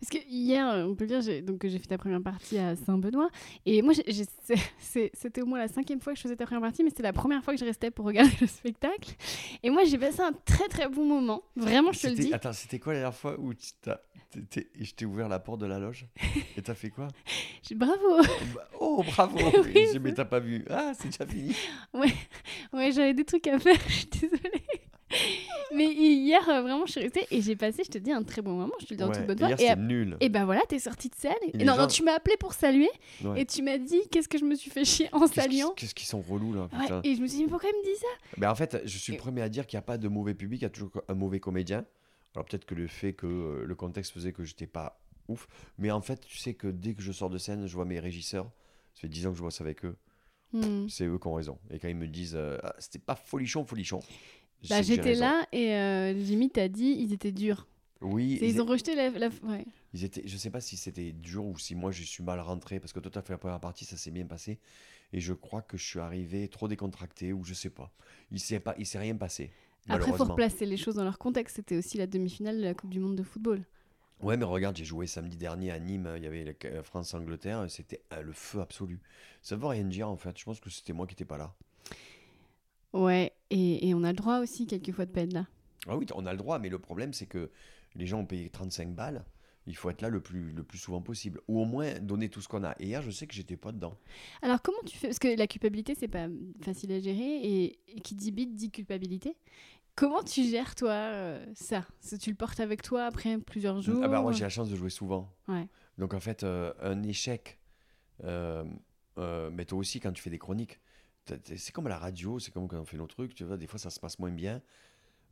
[0.00, 2.58] Parce que hier, euh, on peut le dire, j'ai- donc j'ai fait ta première partie
[2.58, 3.28] à Saint-Benoît.
[3.66, 6.36] Et moi, j'ai- j'ai- c'est- c'est- c'était au moins la cinquième fois que je faisais
[6.36, 9.14] ta première partie, mais c'était la première fois que je restais pour regarder le spectacle.
[9.62, 11.42] Et moi, j'ai passé un très très bon moment.
[11.56, 12.32] Vraiment, je te le dis.
[12.32, 14.00] Attends, c'était quoi la dernière fois où tu t'as-
[14.30, 16.06] t'es- t'es- je t'ai ouvert la porte de la loge?
[16.56, 17.08] Et t'as fait quoi?
[17.62, 18.18] J'ai- Bravo
[18.54, 21.54] Bah, Oh, bravo Oui, j'ai Mais t'as pas vu Ah, c'est déjà fini
[22.72, 24.63] Ouais, j'avais des trucs à faire, je suis désolée.
[25.74, 28.42] Mais hier, euh, vraiment, je suis restée et j'ai passé, je te dis, un très
[28.42, 28.72] bon moment.
[28.80, 29.50] Je te le dis en Ouais, toute bonne foi.
[29.60, 30.16] Et, ap- nul.
[30.20, 31.32] et ben voilà, t'es sortie de scène.
[31.42, 31.50] Et...
[31.54, 32.90] Et les Non, non, tu m'as appelé pour saluer
[33.24, 33.42] Ouais.
[33.42, 35.70] et tu m'as dit qu'est-ce que je me suis fait chier en Qu'est-ce saluant.
[35.76, 37.84] Qu'est-ce qu'ils sont relous là Ouais, et je me suis dit, mais pourquoi il me
[37.84, 38.06] dit ça
[38.38, 40.34] Ben, en fait, je suis le premier à dire qu'il n'y a pas de mauvais
[40.34, 41.84] public, il y a toujours un mauvais comédien.
[42.34, 45.46] Alors peut-être que le fait que euh, le contexte faisait que j'étais pas ouf.
[45.78, 48.00] Mais en fait, tu sais que dès que je sors de scène, je vois mes
[48.00, 48.50] régisseurs.
[48.94, 49.96] Ça fait 10 ans que je bosse avec eux.
[50.52, 50.88] Hmm.
[50.88, 51.58] C'est eux qui ont raison.
[51.70, 54.00] Et quand ils me disent euh, Ah, c'était pas folichon, folichon.
[54.68, 57.66] Bah, j'étais là et euh, Jimmy t'a dit ils étaient durs.
[58.00, 59.10] Oui, ils Ils ont rejeté la.
[59.10, 59.64] la- ouais.
[59.92, 62.80] Ils étaient, je sais pas si c'était dur ou si moi je suis mal rentré
[62.80, 64.58] parce que toi tu as fait la première partie, ça s'est bien passé
[65.12, 67.92] et je crois que je suis arrivé trop décontracté ou je sais pas.
[68.32, 69.52] Il s'est pas, il s'est rien passé.
[69.88, 71.56] Après, faut replacer les choses dans leur contexte.
[71.56, 73.62] C'était aussi la demi-finale de la Coupe du Monde de football.
[74.20, 77.64] Ouais, mais regarde, j'ai joué samedi dernier à Nîmes, il y avait la- euh, France-Angleterre,
[77.64, 79.00] et c'était euh, le feu absolu.
[79.42, 81.54] Ça veut rien dire en fait, je pense que c'était moi qui étais pas là.
[82.92, 85.46] Ouais, et, et on a le droit aussi quelquefois de pas être là.
[85.86, 87.50] Ah oui, on a le droit, mais le problème c'est que
[87.94, 89.24] les gens ont payé 35 balles,
[89.66, 92.40] il faut être là le plus, le plus souvent possible, ou au moins donner tout
[92.40, 92.74] ce qu'on a.
[92.80, 93.96] Et hier, je sais que j'étais pas dedans.
[94.42, 95.08] Alors comment tu fais?
[95.08, 96.26] Parce que la culpabilité, c'est pas
[96.62, 99.36] facile à gérer et, et qui dit bite dit culpabilité.
[99.96, 101.84] Comment tu gères toi euh, ça?
[102.00, 104.68] Si Tu le portes avec toi après plusieurs jours Ah bah moi j'ai la chance
[104.68, 105.32] de jouer souvent.
[105.46, 105.68] Ouais.
[105.98, 107.60] Donc en fait, euh, un échec,
[108.24, 108.64] euh,
[109.16, 110.80] mais toi aussi quand tu fais des chroniques,
[111.26, 113.66] c'est comme à la radio, c'est comme quand on fait nos trucs, tu vois, des
[113.66, 114.62] fois ça se passe moins bien.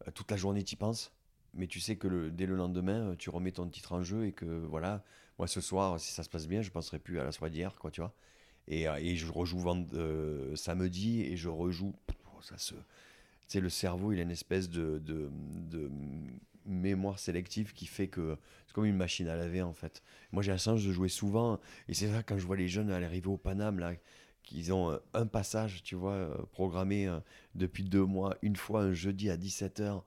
[0.07, 1.13] Euh, toute la journée tu y penses,
[1.55, 4.27] mais tu sais que le, dès le lendemain, euh, tu remets ton titre en jeu
[4.27, 5.05] et que voilà,
[5.39, 7.77] moi ce soir, si ça se passe bien, je penserai plus à la soirée d'hier,
[7.79, 8.15] quoi, tu vois.
[8.69, 9.87] Et, euh, et je rejoue vend-
[10.57, 11.95] samedi et je rejoue.
[12.27, 12.75] oh, ça se.
[12.75, 15.31] Tu sais, le cerveau, il a une espèce de, de,
[16.65, 20.03] mémoire sélective qui fait que c'est comme une machine à laver en fait.
[20.31, 22.91] Moi j'ai la chance de jouer souvent et c'est ça quand je vois les jeunes
[22.91, 23.95] aller arriver au Paname là,
[24.43, 27.21] qu'ils ont euh, un passage, tu vois, euh, programmé euh,
[27.55, 30.05] depuis deux mois, une fois un jeudi à 17h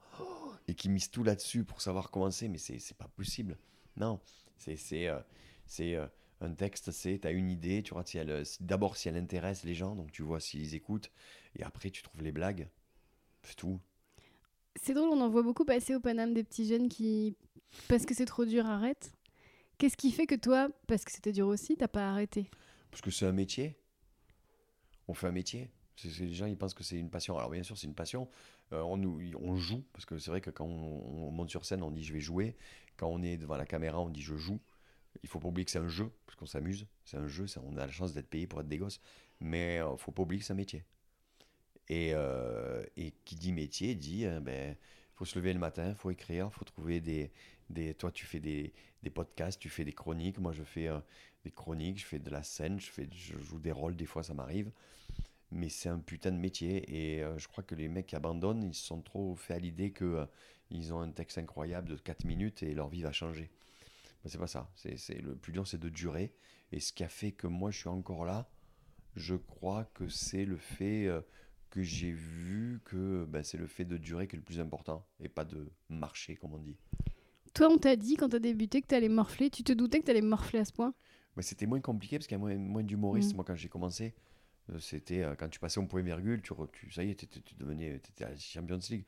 [0.68, 3.56] et qui misent tout là-dessus pour savoir commencer, mais c'est c'est pas possible.
[3.96, 4.20] Non,
[4.56, 5.08] c'est c'est
[5.66, 5.96] c'est,
[6.40, 9.16] un texte, c'est tu as une idée, tu vois, si elle, si- d'abord si elle
[9.16, 11.10] intéresse les gens, donc tu vois s'ils écoutent,
[11.56, 12.68] et après tu trouves les blagues,
[13.42, 13.80] c'est tout.
[14.82, 17.34] C'est drôle, on en voit beaucoup passer au Paname des petits jeunes qui,
[17.88, 19.12] parce que c'est trop dur, arrêtent.
[19.78, 22.50] Qu'est-ce qui fait que toi, parce que c'était dur aussi, t'as pas arrêté?
[22.90, 23.76] Parce que c'est un métier.
[25.08, 25.70] On fait un métier.
[25.96, 27.38] C'est- les gens, ils pensent que c'est une passion.
[27.38, 28.28] Alors, bien sûr, c'est une passion.
[28.72, 29.00] Euh, on,
[29.40, 32.04] on joue, parce que c'est vrai que quand on, on monte sur scène, on dit
[32.04, 32.56] je vais jouer.
[32.96, 34.60] Quand on est devant la caméra, on dit je joue.
[35.22, 36.86] Il faut pas oublier que c'est un jeu, parce qu'on s'amuse.
[37.04, 39.00] C'est un jeu, on a la chance d'être payé pour être des gosses.
[39.40, 40.84] Mais il faut pas oublier que c'est un métier.
[41.88, 44.76] Et, euh, et qui dit métier dit euh, ben
[45.14, 47.30] faut se lever le matin, faut écrire, faut trouver des,
[47.70, 50.98] des toi tu fais des, des podcasts, tu fais des chroniques, moi je fais euh,
[51.44, 54.22] des chroniques, je fais de la scène, je fais je joue des rôles des fois
[54.24, 54.70] ça m'arrive.
[55.52, 58.64] Mais c'est un putain de métier et euh, je crois que les mecs qui abandonnent,
[58.64, 60.26] ils se sont trop fait à l'idée que euh,
[60.70, 63.50] ils ont un texte incroyable de 4 minutes et leur vie va changer.
[64.24, 66.32] Ben, c'est pas ça, c'est le plus dur c'est de durer
[66.72, 68.48] et ce qui a fait que moi je suis encore là,
[69.14, 71.20] je crois que c'est le fait euh,
[71.70, 75.06] que j'ai vu que ben, c'est le fait de durer qui est le plus important
[75.20, 76.76] et pas de marcher comme on dit.
[77.56, 79.48] Toi, on t'a dit quand t'as débuté que t'allais morfler.
[79.48, 80.92] Tu te doutais que t'allais morfler à ce point?
[81.36, 83.32] Mais c'était moins compliqué parce qu'il y a moins, moins d'humoristes.
[83.32, 83.36] Mm.
[83.36, 84.14] Moi, quand j'ai commencé,
[84.78, 86.52] c'était euh, quand tu passais au point virgule, tu,
[86.92, 89.04] ça y est, tu devenais étais à la Champions League.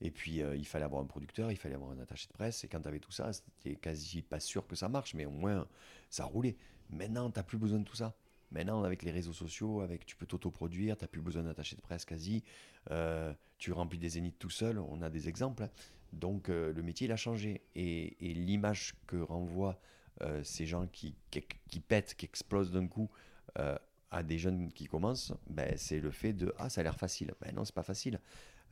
[0.00, 2.64] Et puis, euh, il fallait avoir un producteur, il fallait avoir un attaché de presse.
[2.64, 5.30] Et quand tu avais tout ça, c'était quasi pas sûr que ça marche, mais au
[5.30, 5.66] moins,
[6.10, 6.56] ça roulait.
[6.90, 8.14] Maintenant, tu plus besoin de tout ça.
[8.52, 11.80] Maintenant, avec les réseaux sociaux, avec, tu peux t'autoproduire, tu n'as plus besoin d'attaché de
[11.80, 12.44] presse quasi.
[12.90, 15.64] Euh, tu remplis des zéniths tout seul, on a des exemples.
[15.64, 15.70] hein.
[16.12, 17.62] Donc, euh, le métier, il a changé.
[17.74, 19.80] Et, l'image que renvoient
[20.22, 23.10] euh, ces gens qui, qui, qui pètent, qui explosent d'un coup
[23.58, 23.76] euh,
[24.16, 27.34] à des jeunes qui commencent, ben, c'est le fait de Ah, ça a l'air facile.
[27.40, 28.20] Ben non, c'est pas facile.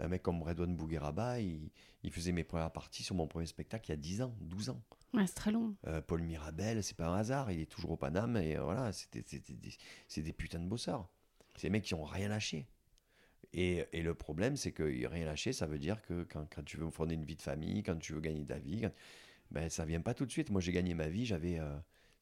[0.00, 1.70] Un mec comme Redouane Bougueraba, il,
[2.02, 4.70] il faisait mes premières parties sur mon premier spectacle il y a 10 ans, 12
[4.70, 4.83] ans.
[5.12, 5.76] Ouais, c'est très long.
[5.87, 8.90] Euh, Paul Mirabel, c'est pas un hasard, il est toujours au Paname et euh, voilà,
[9.12, 9.24] des,
[10.09, 11.09] c'est des putains de bosseurs.
[11.57, 12.66] C'est des mecs qui ont rien lâché.
[13.52, 16.76] Et, et le problème, c'est que rien lâché, ça veut dire que quand, quand tu
[16.76, 18.92] veux fonder une vie de famille, quand tu veux gagner ta vie, quand-
[19.52, 20.50] ben, ça vient pas tout de suite.
[20.50, 21.76] Moi, j'ai gagné ma vie, j'avais euh,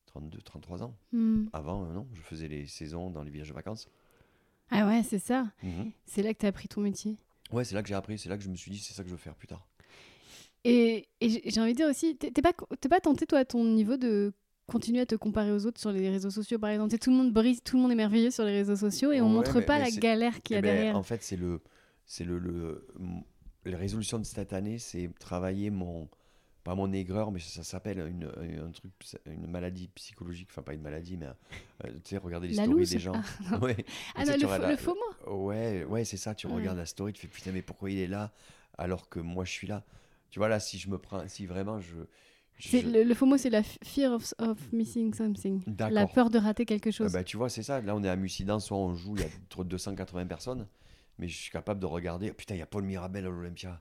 [0.06, 0.94] 32, 33 ans.
[1.12, 1.46] Hmm.
[1.52, 3.88] Avant, non, je faisais les saisons dans les villages de vacances.
[4.70, 5.46] Ah ouais, c'est ça.
[6.06, 7.16] C'est là que t'as appris ton métier.
[7.50, 9.02] Ouais, c'est là que j'ai appris, c'est là que je me suis dit, c'est ça
[9.02, 9.66] que je veux faire plus tard.
[10.64, 13.96] Et, et j'ai envie de dire aussi, t'es pas, pas tenté, toi, à ton niveau,
[13.96, 14.32] de
[14.66, 17.16] continuer à te comparer aux autres sur les réseaux sociaux, par exemple Tu Tout le
[17.16, 19.58] monde brise, tout le monde est merveilleux sur les réseaux sociaux et on Ouais, montre
[19.58, 20.96] mais- pas mais la galère qu'il y a Eh ben, derrière.
[20.96, 21.60] En fait, c'est le,
[22.06, 22.86] c'est le,
[23.66, 26.08] résolutions de cette année, c'est travailler mon,
[26.64, 28.24] pas mon aigreur, mais ça, s'appelle une,
[28.62, 28.92] un truc,
[29.26, 32.78] une maladie psychologique, enfin pas une maladie, mais euh, tu sais, regarder les La stories
[32.80, 33.20] loose des gens.
[33.50, 33.76] Ah, ouais.
[34.14, 36.34] Ah non, le, faux, la- le faux mot Ouais, ouais, c'est ça.
[36.34, 36.54] Tu Ouais.
[36.54, 38.32] regardes la story, tu fais putain, mais pourquoi il est là
[38.78, 39.84] alors que moi je suis là?
[40.30, 41.96] Tu vois là, si je me prends, si vraiment je,
[42.72, 45.62] Le, le faux mot, c'est la fear of, of missing something.
[45.90, 47.12] La peur de rater quelque Ah chose.
[47.12, 47.80] bah, tu vois, c'est ça.
[47.80, 50.66] Là, on est à Mucidan, soit on joue, il y a trop de 280 personnes,
[51.18, 52.32] mais je suis capable de regarder.
[52.32, 53.80] Putain, il y a Paul Mirabel à l'Olympia.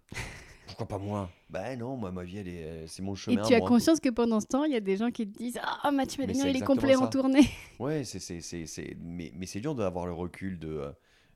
[0.72, 1.30] Pourquoi pas moi?
[1.50, 3.44] Ben non, moi, ma vie, elle est, euh, c'est mon et chemin.
[3.46, 3.68] tu à as moi.
[3.70, 6.22] conscience que pendant ce temps, il y a des gens qui te disent Ah, Mathieu
[6.22, 7.08] Mais Madénian, il est complet en ça.
[7.08, 7.48] tournée.
[7.80, 10.92] Ouais, c'est, c'est, c'est, c'est- Mais, mais c'est dur d'avoir le recul de, euh,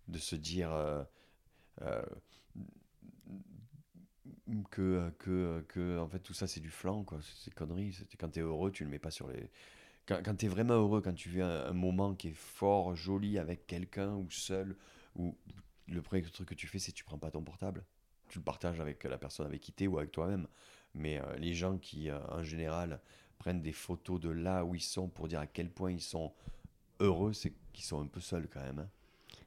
[0.07, 1.03] de se dire euh,
[1.81, 2.01] euh,
[4.71, 7.19] que, que, que, en fait, tout ça, c'est du flanc, quoi.
[7.21, 7.93] C'est des conneries.
[7.93, 9.49] C'est- Quand tu es heureux, tu le mets pas sur les.
[10.07, 12.95] Quand, quand tu es vraiment heureux, quand tu vis un, un moment qui est fort,
[12.95, 14.75] joli avec quelqu'un ou seul,
[15.15, 15.35] ou
[15.87, 17.83] le premier truc que tu fais, c'est que tu prends pas ton portable.
[18.29, 20.47] Tu le partages avec la personne avec qui tu es ou avec toi-même.
[20.93, 23.01] Mais euh, les gens qui, euh, en général,
[23.37, 26.33] prennent des photos de là où ils sont pour dire à quel point ils sont
[26.99, 28.79] heureux, c'est qu'ils sont un peu seuls quand même.
[28.79, 28.89] hein.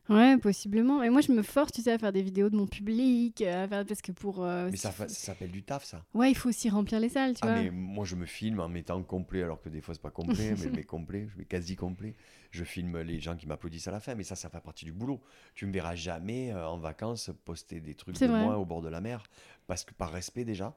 [0.09, 1.03] Ouais, possiblement.
[1.03, 3.65] Et moi, je me force, tu sais, à faire des vidéos de mon public, euh,
[3.65, 3.85] à faire...
[3.85, 4.43] parce que pour.
[4.43, 6.03] euh, Mais ça, ça s'appelle du taf, ça.
[6.15, 7.55] Ouais, il faut aussi remplir les salles, tu Ah, vois.
[7.63, 10.55] mais moi, je me filme en mettant complet, alors que des fois, c'est pas complet,
[10.57, 12.15] mais je mets complet, je mets quasi complet.
[12.51, 14.93] Je filme les gens qui m'applaudissent à la fin, mais ça, ça fait partie du
[14.93, 15.21] boulot.
[15.55, 18.39] Tu me verras jamais euh, en vacances poster des trucs de vrai.
[18.41, 19.23] moi au bord de la mer,
[19.67, 20.75] parce que par respect déjà,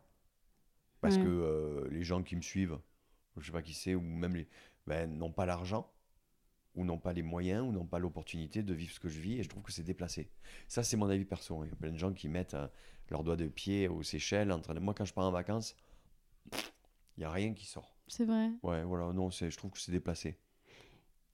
[1.02, 1.24] parce Ouais.
[1.24, 2.78] que euh, les gens qui me suivent,
[3.38, 4.48] je sais pas qui c'est, ou même les,
[4.88, 5.90] ben, n'ont pas l'argent.
[6.76, 9.40] Ou n'ont pas les moyens, ou n'ont pas l'opportunité de vivre ce que je vis,
[9.40, 10.30] et je trouve que c'est déplacé.
[10.68, 11.64] Ça, c'est mon avis perso.
[11.66, 12.68] Il y a plein de gens qui mettent euh,
[13.10, 14.52] leurs doigts de pied aux Seychelles.
[14.52, 14.80] En train de...
[14.80, 15.76] Moi, quand je pars en vacances,
[16.54, 17.96] il n'y a rien qui sort.
[18.08, 18.50] C'est vrai.
[18.64, 20.38] Ouais, voilà, non, c'est- je trouve que c'est déplacé.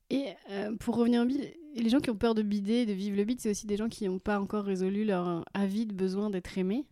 [0.09, 3.17] Et euh, pour revenir au bide, les gens qui ont peur de bider, de vivre
[3.17, 6.29] le bide, c'est aussi des gens qui n'ont pas encore résolu leur euh, avide besoin
[6.29, 6.85] d'être aimés.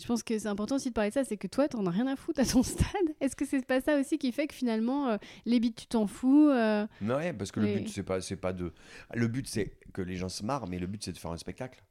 [0.00, 1.90] Je pense que c'est important aussi de parler de ça, c'est que toi, t'en as
[1.90, 2.86] rien à foutre à ton stade.
[3.20, 6.06] Est-ce que c'est pas ça aussi qui fait que finalement, euh, les bides, tu t'en
[6.06, 8.72] fous euh, ouais, parce que le but, c'est pas, c'est pas de.
[9.14, 11.36] Le but, c'est que les gens se marrent, mais le but, c'est de faire un
[11.36, 11.82] spectacle.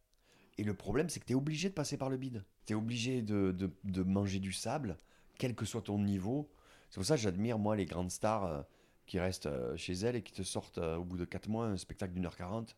[0.58, 2.44] Et le problème, c'est que tu es obligé de passer par le bide.
[2.66, 4.98] Tu es obligé de, de, de manger du sable,
[5.38, 6.50] quel que soit ton niveau.
[6.90, 8.62] C'est pour ça que j'admire, moi, les grandes stars euh,
[9.06, 11.78] qui restent euh, chez elles et qui te sortent au bout de 4 mois un
[11.78, 12.76] spectacle d'une heure 40.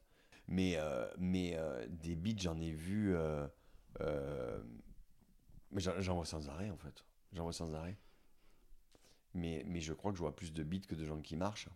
[0.48, 0.80] Mais,
[1.20, 1.56] mais
[1.89, 3.15] des bides, j'en ai vu.
[4.02, 4.60] euh,
[5.71, 7.03] mais j'en vois sans arrêt, en fait.
[7.34, 7.97] J'en vois sans arrêt.
[9.34, 11.69] Mais, mais je crois que je vois plus de bides que de gens qui marchent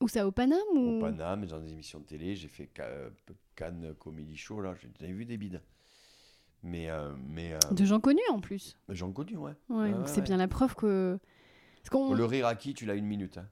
[0.00, 0.96] Ou ça au Paname ou...
[0.96, 2.34] au Paname, dans des émissions de télé.
[2.34, 3.10] J'ai fait euh,
[3.54, 5.60] Cannes Comedy Show, là, j'ai déjà vu des bides.
[6.62, 8.78] Mais, euh, mais euh, De gens connus en plus.
[8.88, 9.52] j'en connu, ouais.
[9.68, 10.22] Ouais, Ouais, c'est ouais.
[10.22, 11.18] bien la preuve que.
[11.92, 13.38] Le rire à qui, tu l'as une minute.
[13.38, 13.48] Hein.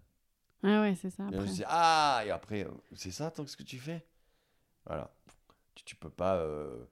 [0.64, 1.24] Ah ouais, c'est ça.
[1.26, 1.38] Après.
[1.38, 4.04] on se dit, ah, et après, c'est ça, tant que ce que tu fais
[4.87, 5.14] Voilà.
[5.74, 6.37] Tu, tu peux pas.
[6.38, 6.85] euh,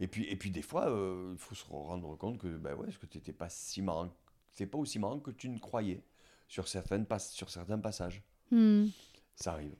[0.00, 2.88] Et, puis, et puis, des fois, euh, il faut se rendre compte que, bah ouais,
[3.00, 4.10] que tu n'étais pas si marrant
[4.52, 6.02] C'est pas aussi marrant que tu ne croyais
[6.48, 8.22] sur, certaines pas- sur certains passages.
[8.50, 8.86] Hmm.
[9.34, 9.74] Ça arrive.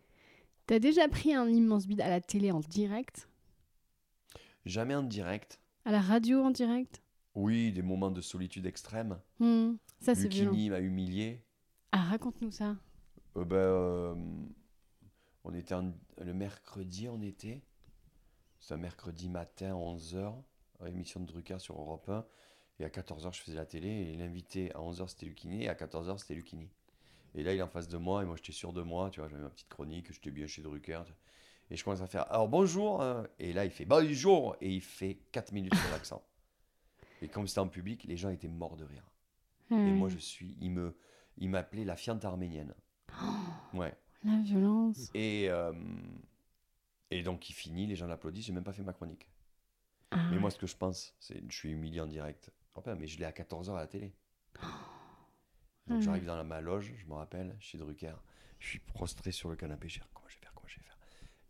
[0.67, 3.29] T'as déjà pris un immense bide à la télé en direct?
[4.65, 5.61] Jamais en direct.
[5.85, 7.01] À la radio en direct?
[7.35, 9.19] Oui, des moments de solitude extrême.
[9.39, 9.75] Hmm.
[10.01, 10.25] Ça, c'est.
[10.25, 11.43] Lucchini m'a humilié.
[11.93, 12.77] Ah, raconte-nous ça.
[13.37, 14.15] Euh, ben, euh,
[15.45, 17.63] on était en- le mercredi, on était.
[18.67, 20.35] C'est un mercredi matin, 11h,
[20.89, 22.25] émission de Drucker sur Europe 1.
[22.81, 23.89] Et à 14h, je faisais la télé.
[23.89, 25.63] Et l'invité à 11h, c'était Lucchini.
[25.63, 26.69] Et à 14h, c'était Lucchini.
[27.37, 28.25] Et là, il est en face de moi.
[28.25, 29.09] Et moi, j'étais sûr de moi.
[29.11, 30.13] Tu vois, j'avais ma petite chronique.
[30.13, 31.01] J'étais bien chez Drucker.
[31.71, 33.01] Et je commence à faire Alors bonjour.
[33.05, 33.29] hein.
[33.39, 34.57] Et là, il fait Bonjour.
[34.61, 36.25] Et il fait 4 minutes sur l'accent.
[37.23, 39.09] Et comme c'était en public, les gens étaient morts de rire.
[39.71, 39.93] Et Ouais.
[39.93, 40.57] moi, je suis.
[40.61, 40.97] Il me,
[41.39, 42.75] il m'appelait la fiente arménienne.
[43.75, 43.95] Ouais.
[44.25, 45.09] La violence.
[45.15, 45.73] Et, euh,
[47.11, 49.29] et donc il finit, les gens l'applaudissent, j'ai même pas fait ma chronique.
[50.11, 52.51] Ah Mais moi ce que je pense, c'est je suis humilié en direct.
[52.75, 54.13] Enfin, mais je l'ai à 14h à la télé.
[55.87, 56.03] Donc Ouais.
[56.03, 58.15] j'arrive dans la, ma loge, je me rappelle, chez Drucker.
[58.59, 60.83] Je suis prostré sur le canapé, je dis comment je vais faire, comment je vais
[60.83, 60.97] faire?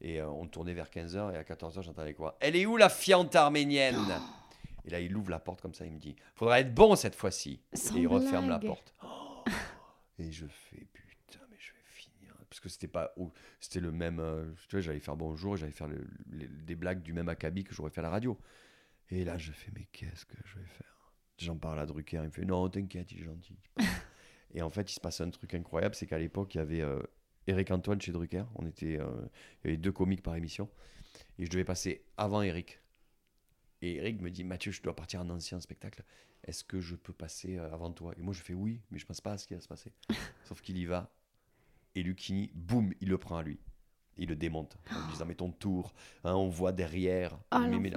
[0.02, 2.36] Et euh, on tournait vers 15h et à 14h j'entendais quoi?
[2.40, 3.96] Elle est où la fiente arménienne?
[4.84, 7.16] Et là il ouvre la porte comme ça, il me dit Faudra être bon cette
[7.16, 7.60] fois-ci.
[7.72, 8.94] Et il referme la porte.
[10.18, 12.34] Et je fais putain, mais je vais finir.
[12.48, 13.14] Parce c'était pas.
[13.60, 14.20] C'était le même.
[14.20, 15.88] euh, tu vois, j'allais faire bonjour et j'allais faire
[16.26, 18.38] des blagues du même acabit que j'aurais fait à la radio.
[19.10, 21.12] Et là, je fais, mais qu'est-ce que je vais faire?
[21.38, 23.58] J'en parle à Drucker, il me fait, non, t'inquiète, il est gentil.
[24.54, 26.80] et en fait, il se passe un truc incroyable c'est qu'à l'époque, il y avait
[26.80, 27.02] euh,
[27.46, 28.44] Eric Antoine chez Drucker.
[28.56, 29.28] On était, euh,
[29.64, 30.68] il y avait deux comiques par émission.
[31.38, 32.80] Et je devais passer avant Eric.
[33.82, 36.02] Et Eric me dit, Mathieu, je dois partir en ancien spectacle.
[36.44, 38.14] Est-ce que je peux passer avant toi?
[38.16, 39.92] Et moi, je fais oui, mais je pense pas à ce qui va se passer.
[40.44, 41.12] Sauf qu'il y va.
[41.96, 43.58] Et Lucchini, boum, il le prend à lui.
[44.18, 45.92] Il le démonte en lui disant, mais ton tour,
[46.24, 47.36] hein, on voit derrière.
[47.52, 47.90] Oh, Mais-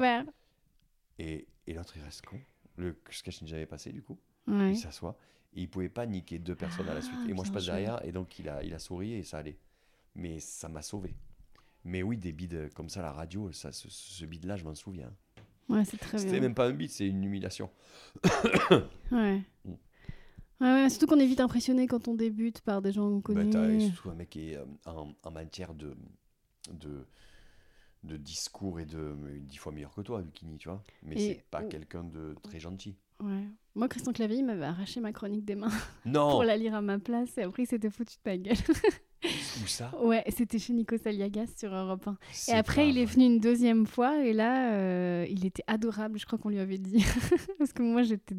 [1.20, 2.40] et, et l'autre, il reste con.
[2.78, 4.18] Le sketch n'est jamais passé, du coup.
[4.48, 4.72] Ouais.
[4.72, 5.18] Il s'assoit.
[5.54, 7.20] Et il pouvait pas niquer deux personnes à la suite.
[7.28, 7.74] Et moi, je passe joué.
[7.74, 8.04] derrière.
[8.06, 9.58] Et donc, il a, il a souri et ça allait.
[10.16, 11.16] Mais ça m'a sauvé.
[11.84, 15.12] Mais oui, des bides comme ça la radio, ça, ce, ce bide-là, je m'en souviens.
[15.68, 17.70] Ouais, c'est très C'était même pas un bide, c'est une humiliation.
[19.12, 19.42] Ouais.
[19.66, 19.74] Mm.
[20.62, 23.50] Ouais, ouais, surtout qu'on est vite impressionné quand on débute par des gens Bah, connus.
[23.50, 25.96] t'as surtout un mec qui est euh, en, en matière de,
[26.72, 27.06] de,
[28.04, 30.84] de discours et de dix fois meilleur que toi, Lucchini, tu vois.
[31.04, 32.98] Mais c'est pas quelqu'un de très gentil.
[33.22, 33.44] Ouais.
[33.76, 35.72] Moi, Christian Clavier, il m'avait arraché ma chronique des mains
[36.06, 38.56] Non pour la lire à ma place et après, il s'était foutu de ma gueule.
[39.64, 42.12] Où ça ouais, c'était chez Nico Saliagas sur Europe 1.
[42.12, 46.20] Et C'est après, il est venu une deuxième fois et là, euh, il était adorable,
[46.20, 47.04] je crois qu'on lui avait dit.
[47.58, 48.36] Parce que moi, j'étais.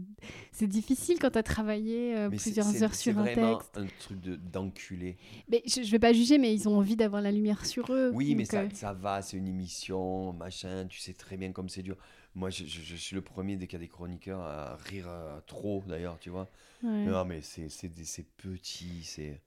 [0.53, 3.57] C'est difficile quand tu as travaillé euh, c'est- plusieurs c'est- heures c'est sur un vraiment
[3.59, 3.77] texte.
[3.79, 5.17] un truc de- d'enculé.
[5.51, 8.11] Mais je, je vais pas juger, mais ils ont envie d'avoir la lumière sur eux.
[8.15, 11.69] Oui, mais ça, euh, ça va, c'est une émission, machin, tu sais très bien comme
[11.69, 11.97] c'est dur.
[12.35, 15.09] Moi, je, je- je suis le premier dès qu'il y a des chroniqueurs à rire
[15.47, 16.49] trop, d'ailleurs, tu vois.
[16.85, 17.05] ouais.
[17.05, 19.41] Non, mais c'est c'est c'est petit, c'est...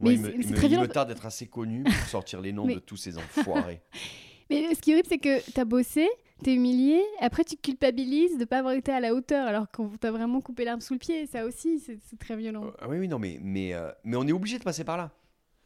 [0.00, 0.82] Mais il c'est- très violent.
[0.82, 3.80] me tarde d'être assez connu pour sortir les noms Mais- de tous ces enfoirés.
[4.50, 6.08] Mais ce qui est horrible, c'est que t'as bossé,
[6.44, 10.12] t'es humilié, après tu culpabilises de pas avoir été à la hauteur alors qu'on t'a
[10.12, 11.26] vraiment coupé l'arme sous le pied.
[11.26, 12.66] Ça aussi, c'est très violent.
[12.66, 14.96] Euh, ah oui, oui, non, mais, mais, euh, mais on est obligé de passer par
[14.96, 15.10] là.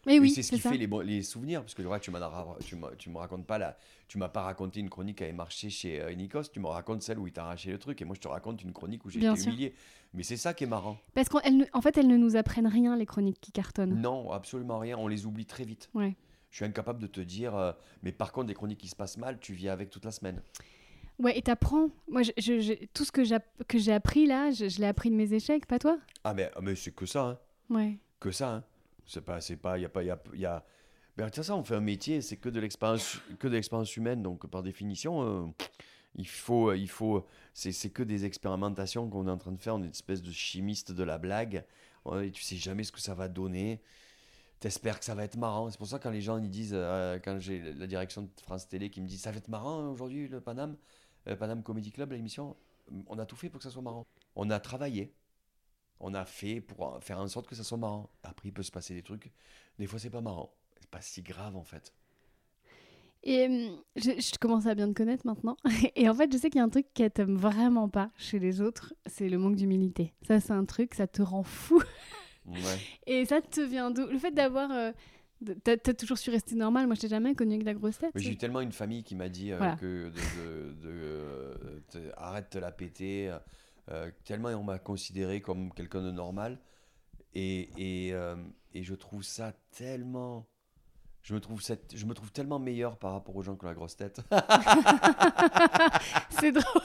[0.07, 0.71] Mais oui, c'est ce qui ça.
[0.71, 2.11] fait les, souvenirs, parce que ouais, tu
[2.65, 3.77] tu tu me racontes pas la,
[4.09, 7.03] tu m'as pas raconté une chronique qui avait marché chez euh, Nikos, tu me racontes
[7.03, 9.11] celle où il t'a arraché le truc, et moi je te raconte une chronique où
[9.11, 9.49] j'ai été sûr.
[9.49, 9.75] humilié.
[10.13, 10.97] Mais c'est ça qui est marrant.
[11.15, 11.41] Parce qu'en
[11.73, 14.01] en fait, elles ne nous apprennent rien, les chroniques qui cartonnent.
[14.01, 15.89] Non, absolument rien, on les oublie très vite.
[15.95, 16.17] Ouais.
[16.51, 19.19] Je suis incapable de te dire, euh, mais par contre, des chroniques qui se passent
[19.19, 20.43] mal, tu vis avec toute la semaine.
[21.21, 21.91] Ouais, et t'apprends.
[22.09, 23.23] Moi, je, je- je- tout ce que
[23.79, 25.99] j'ai appris là, je, l'ai appris de mes échecs, pas toi?
[26.25, 27.39] Ah, mais, mais c'est que ça, hein.
[27.69, 27.99] Ouais.
[28.19, 28.55] que ça.
[28.55, 28.65] Hein.
[29.07, 30.65] C'est pas, c'est pas, il y a pas, il y a, y a...
[31.17, 34.47] Ben, façon, on fait un métier, c'est que de l'expérience, que de l'expérience humaine, donc
[34.49, 35.47] par définition, euh,
[36.15, 39.75] il faut, il faut, c'est, que des expérimentations qu'on est en train de faire.
[39.77, 41.65] On est une espèce de chimiste de la blague.
[42.23, 43.81] Et tu sais jamais ce que ça va donner.
[44.61, 45.71] T'espères que ça va être marrant.
[45.71, 48.69] C'est pour ça quand les gens ils disent, euh, quand j'ai la direction de France
[48.69, 50.77] Télé qui me dit, ça va être marrant hein, aujourd'hui le Paname,
[51.29, 52.57] euh, Paname Comedy Club, l'émission.
[53.07, 54.07] On a tout fait pour que ça soit marrant.
[54.37, 55.15] On a travaillé
[56.01, 58.11] on a fait pour faire en sorte que ça soit marrant.
[58.23, 59.31] Après, il peut se passer des trucs.
[59.79, 60.53] Des fois, c'est pas marrant.
[60.81, 61.93] C'est pas si grave en fait.
[63.23, 65.57] Et hum, je, je commence à bien te connaître maintenant.
[65.97, 68.39] Et en fait, je sais qu'il y a un truc qu'elle t'aime vraiment pas chez
[68.39, 70.15] les autres, c'est le manque d'humilité.
[70.27, 71.83] Ça, c'est un truc, ça te rend fou.
[72.47, 72.57] Ouais.
[73.07, 74.07] Et ça te vient d'où?
[74.07, 74.71] Le fait d'avoir.
[74.71, 74.93] euh,
[75.65, 76.87] T'as toujours su rester normal.
[76.87, 78.11] Moi, je t'ai jamais connu avec la grosse tête.
[78.15, 79.77] J'ai eu tellement une famille qui m'a dit euh, Voilà.
[79.77, 81.55] que de, de- de, euh,
[81.91, 83.35] te- arrête de la péter.
[83.91, 86.59] euh, tellement on m'a considéré comme quelqu'un de normal.
[87.35, 88.37] Et, et, euh,
[88.75, 90.47] et je trouve ça tellement.
[91.23, 93.69] Je me, trouve cette, je me trouve tellement meilleur par rapport aux gens qui ont
[93.69, 94.21] la grosse tête.
[96.41, 96.83] c'est drôle.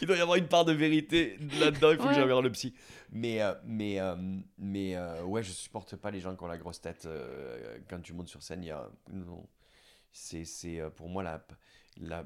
[0.00, 2.08] il doit y avoir une part de vérité là-dedans, il faut Ouais.
[2.10, 2.74] que j'aille voir le psy.
[3.10, 4.14] Mais, euh, mais, euh,
[4.58, 7.08] mais euh, ouais, je supporte pas les gens qui ont la grosse tête.
[7.88, 8.88] quand tu montes sur scène, il y a.
[10.12, 11.46] C'est, c'est, pour moi, la,
[11.98, 12.24] la,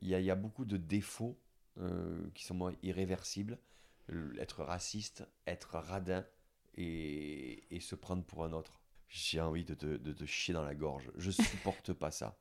[0.00, 1.38] il, y a, il y a beaucoup de défauts
[2.34, 3.58] qui sont moi, irréversibles.
[4.08, 6.24] Le- Être raciste, être radin
[6.76, 8.80] et, et se prendre pour un autre.
[9.08, 11.10] J'ai envie de te, de te chier dans la gorge.
[11.16, 12.38] Je supporte pas ça.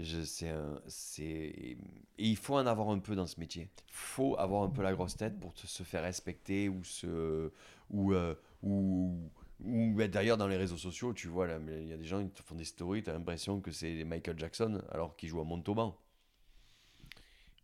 [0.00, 1.78] Je, c'est un- c'est, et
[2.18, 3.70] il faut en avoir un peu dans ce métier.
[3.88, 7.52] Il faut avoir un peu la grosse tête pour te, se faire respecter ou se.
[7.90, 11.96] Ou, euh, ou, ou bah, d'ailleurs, dans les réseaux sociaux, tu vois, il y a
[11.98, 15.16] des gens qui te font des stories, tu as l'impression que c'est Michael Jackson alors
[15.16, 15.96] qu'il joue à Montauban.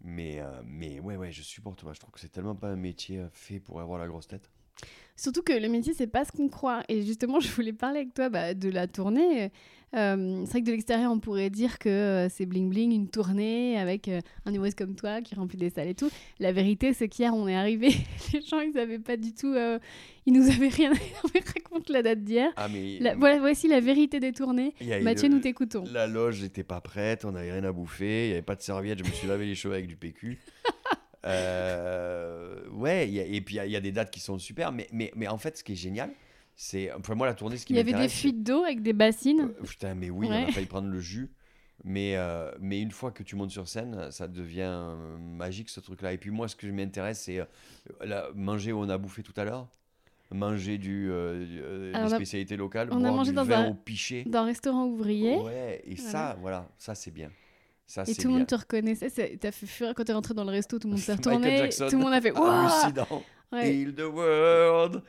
[0.01, 1.93] Mais, euh, mais ouais, ouais, je supporte pas.
[1.93, 4.51] Je trouve que c'est tellement pas un métier euh, fait pour avoir la grosse tête.
[5.17, 6.83] Surtout que le métier, c'est pas ce qu'on croit.
[6.89, 9.51] Et justement, je voulais parler avec toi bah, de la tournée.
[9.97, 13.09] Euh, c'est vrai que de l'extérieur, on pourrait dire que euh, c'est bling bling, une
[13.09, 16.11] tournée avec euh, un humoriste comme toi qui remplit des salles et tout.
[16.41, 17.89] La vérité, c'est qu'hier, on est arrivé.
[18.35, 19.47] Les gens, ils avaient pas du tout.
[19.55, 19.79] euh,
[20.27, 20.93] ils nous avaient rien.
[21.35, 22.51] Raconte la date d'hier.
[22.57, 22.99] Ah, mais.
[23.01, 24.75] La- voilà, voici la vérité des tournées.
[25.03, 25.85] Mathieu, le- nous t'écoutons.
[25.91, 28.63] La loge n'était pas prête, on n'avait rien à bouffer, il n'y avait pas de
[28.63, 30.39] serviette, je me suis lavé les cheveux avec du PQ.
[31.29, 34.11] Euh, ouais, il y a- et puis il y a- il y, a des dates
[34.11, 36.11] qui sont super, mais, mais, mais en fait, ce qui est génial,
[36.57, 36.93] c'est.
[36.93, 39.41] Enfin, moi, la tournée, ce qui Il y avait des fuites d'eau avec des bassines?
[39.61, 41.31] Euh, Putain, mais oui, on a failli prendre le jus.
[41.85, 46.13] Mais, euh, mais une fois que tu montes sur scène, ça devient magique ce truc-là.
[46.13, 47.41] Et puis moi, ce que m'intéresse, c'est
[48.35, 49.69] manger où on a bouffé tout à l'heure.
[50.31, 53.69] Manger du, euh, Alors, des spécialités locales, on a boire mangé du dans vin un-
[53.69, 54.25] au pichet.
[54.27, 55.39] Dans un restaurant ouvrier.
[55.39, 57.31] Ouais, et ça, voilà, ça c'est bien.
[57.89, 59.39] Ça, Et tout le monde te reconnaissait.
[59.41, 60.79] T'as fait fureur quand t'es rentré dans le resto.
[60.79, 61.71] Tout le monde s'est retourné.
[61.71, 63.23] Tout le monde a fait Hallucinant.
[63.51, 63.75] Ouais.
[63.75, 65.03] Heal the world.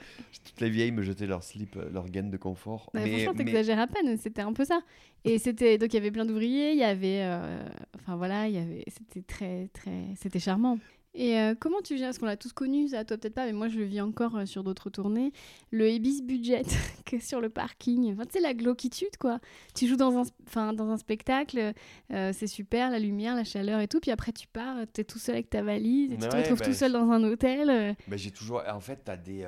[0.45, 2.89] Toutes les vieilles me jetaient leur slip, euh, leur gaine de confort.
[2.93, 4.79] Ouais, mais, franchement, mais- t'exagères à peine, c'était un peu ça.
[5.25, 7.61] Et c'était donc il y avait plein d'ouvriers, il y avait, euh,
[7.95, 10.79] enfin voilà, il y avait, c'était très très, c'était charmant.
[11.15, 12.09] Et euh, comment tu gères?
[12.09, 14.35] Parce qu'on l'a tous connu, ça, toi peut-être pas, mais moi je le vis encore
[14.37, 15.31] euh, sur d'autres tournées.
[15.71, 16.63] Le Ibis Budget,
[17.05, 18.13] que sur le parking.
[18.13, 19.39] Enfin, tu sais, la gloquitude, quoi.
[19.73, 21.73] Tu joues dans un, enfin, dans un spectacle,
[22.11, 23.99] euh, c'est super, la lumière, la chaleur et tout.
[23.99, 26.65] Puis après, tu pars, t'es tout seul avec ta valise, et tu te retrouves bah,
[26.65, 27.95] tout seul dans un hôtel.
[28.07, 28.61] Ben, j'ai toujours.
[28.67, 29.47] En fait, t'as des.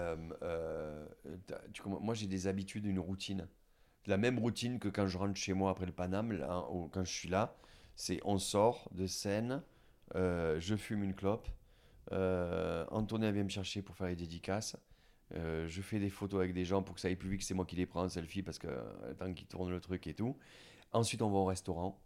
[1.73, 3.47] tu moi, j'ai des habitudes, une routine.
[4.07, 7.05] La même routine que quand je rentre chez moi après le Paname, là, ou quand
[7.05, 7.55] je suis là.
[7.95, 9.61] C'est on sort de scène,
[10.15, 11.47] je fume une clope.
[12.11, 14.75] Euh, Antonin vient me chercher pour faire les dédicaces.
[15.35, 17.45] Euh, je fais des photos avec des gens pour que ça aille plus vite, que
[17.45, 20.07] c'est moi qui les prends en selfie parce que euh, tant qu'ils tournent le truc
[20.07, 20.37] et tout.
[20.91, 22.01] Ensuite, on va au restaurant.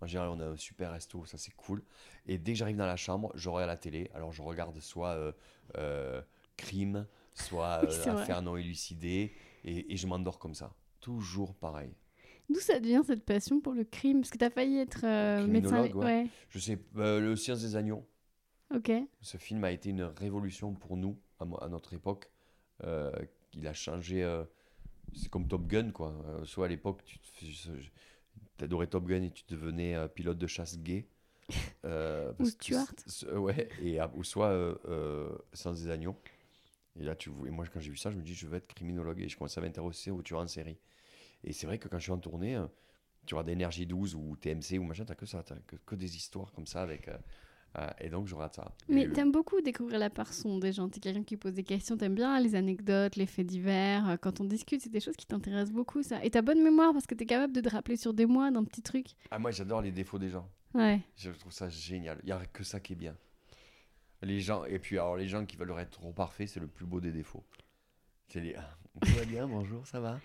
[0.00, 1.82] En général, on a un super resto, ça c'est cool.
[2.26, 4.10] Et dès que j'arrive dans la chambre, je regarde la télé.
[4.14, 5.32] Alors, je regarde soit euh,
[5.76, 6.22] euh,
[6.56, 9.32] Crime, soit euh, non élucidées,
[9.64, 10.72] et, et je m'endors comme ça.
[11.00, 11.94] Toujours pareil.
[12.52, 14.20] D'où ça devient cette passion pour le crime?
[14.20, 15.82] Parce que t'as failli être euh, médecin.
[15.82, 16.26] Criminologue, ouais.
[16.50, 18.06] Je sais, euh, Le Science des Agneaux,
[18.74, 18.90] Ok.
[19.20, 22.30] ce film a été une révolution pour nous à, notre époque.
[22.84, 23.10] Euh,
[23.54, 24.22] il a changé.
[25.14, 26.14] c'est comme Top Gun, quoi.
[26.44, 27.46] Soit à l'époque, tu
[28.60, 31.06] adorais Top Gun et tu devenais pilote de chasse gay.
[31.84, 34.78] C- c- ouais, et, ou soit
[35.52, 36.16] Sans des agneaux.
[36.98, 38.66] Et là, tu et moi, quand j'ai vu ça, je me dis, je veux être
[38.74, 39.20] criminologue.
[39.20, 40.78] Et je commence à m'intéresser aux tueurs en série.
[41.44, 42.66] Et c'est vrai que quand je suis en tournée, euh,
[43.26, 46.16] tu vois d'énergie 12 ou TMC ou machin, t'as que ça, t'as que, que des
[46.16, 47.08] histoires comme ça avec.
[47.08, 47.16] euh,
[47.78, 48.70] euh, et donc, je rate ça.
[48.88, 50.90] Mais euh, t'aimes beaucoup découvrir la personne des gens.
[50.90, 54.10] T'es quelqu'un qui pose des questions, t'aimes bien les anecdotes, les faits divers.
[54.10, 56.22] euh, Quand on discute, c'est des choses qui t'intéressent beaucoup, ça.
[56.22, 58.62] Et t'as bonne mémoire parce que t'es capable de te rappeler sur des mois d'un
[58.64, 59.06] petit truc.
[59.30, 60.46] Ah, moi, j'adore les défauts des gens.
[60.74, 61.00] Ouais.
[61.16, 62.18] Je trouve ça génial.
[62.24, 63.16] Il n'y a que ça qui est bien.
[64.20, 66.84] Les gens, et puis alors les gens qui veulent être trop parfaits, c'est le plus
[66.86, 67.42] beau des défauts.
[68.28, 68.54] C'est les
[69.00, 70.20] tout va bien, bonjour, ça va?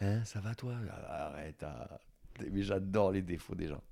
[0.00, 0.74] Hein, Ça va toi?
[1.08, 1.98] Ah, Arrête, ah.
[2.50, 3.82] mais j'adore les défauts des gens.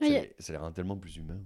[0.00, 1.40] Ouais, ça, a- les, ça les rend tellement plus humains.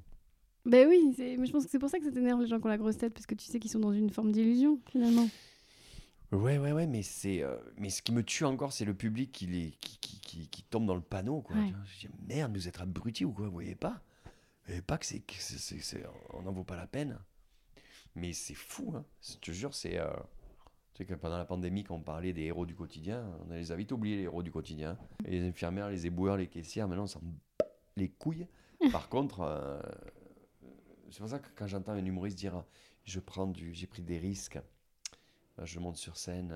[0.65, 2.65] Ben oui, mais je pense que c'est pour ça que ça t'énerve les gens qui
[2.67, 5.29] ont la grosse tête parce que tu sais qu'ils sont dans une forme d'illusion finalement.
[6.33, 9.31] Ouais, ouais, ouais, mais c'est, euh, mais ce qui me tue encore, c'est le public
[9.31, 11.55] qui, les, qui, qui, qui, qui tombe dans le panneau, quoi.
[11.57, 11.73] Ouais.
[12.01, 13.47] Je dis, merde, vous êtes abrutis ou quoi?
[13.47, 14.01] Vous voyez pas?
[14.25, 14.31] Vous
[14.69, 15.23] voyez pas que c'est-
[16.33, 17.19] on n'en vaut pas la peine?
[18.17, 19.05] Mais c'est fou, hein.
[19.23, 19.99] Je te jure, c'est.
[19.99, 20.09] euh,
[20.95, 23.73] tu sais que pendant la pandémie, quand on parlait des héros du quotidien, on les
[23.73, 24.97] a vite oubliés, les héros du quotidien.
[25.25, 27.21] Et les infirmières, les éboueurs, les caissières, maintenant, on s'en
[27.97, 28.47] les couilles.
[28.93, 29.81] Par contre, euh,
[31.11, 32.65] c'est pour ça que quand j'entends un humoriste dire
[33.05, 34.59] je prends du, j'ai pris des risques,
[35.59, 36.53] euh, je monte sur scène.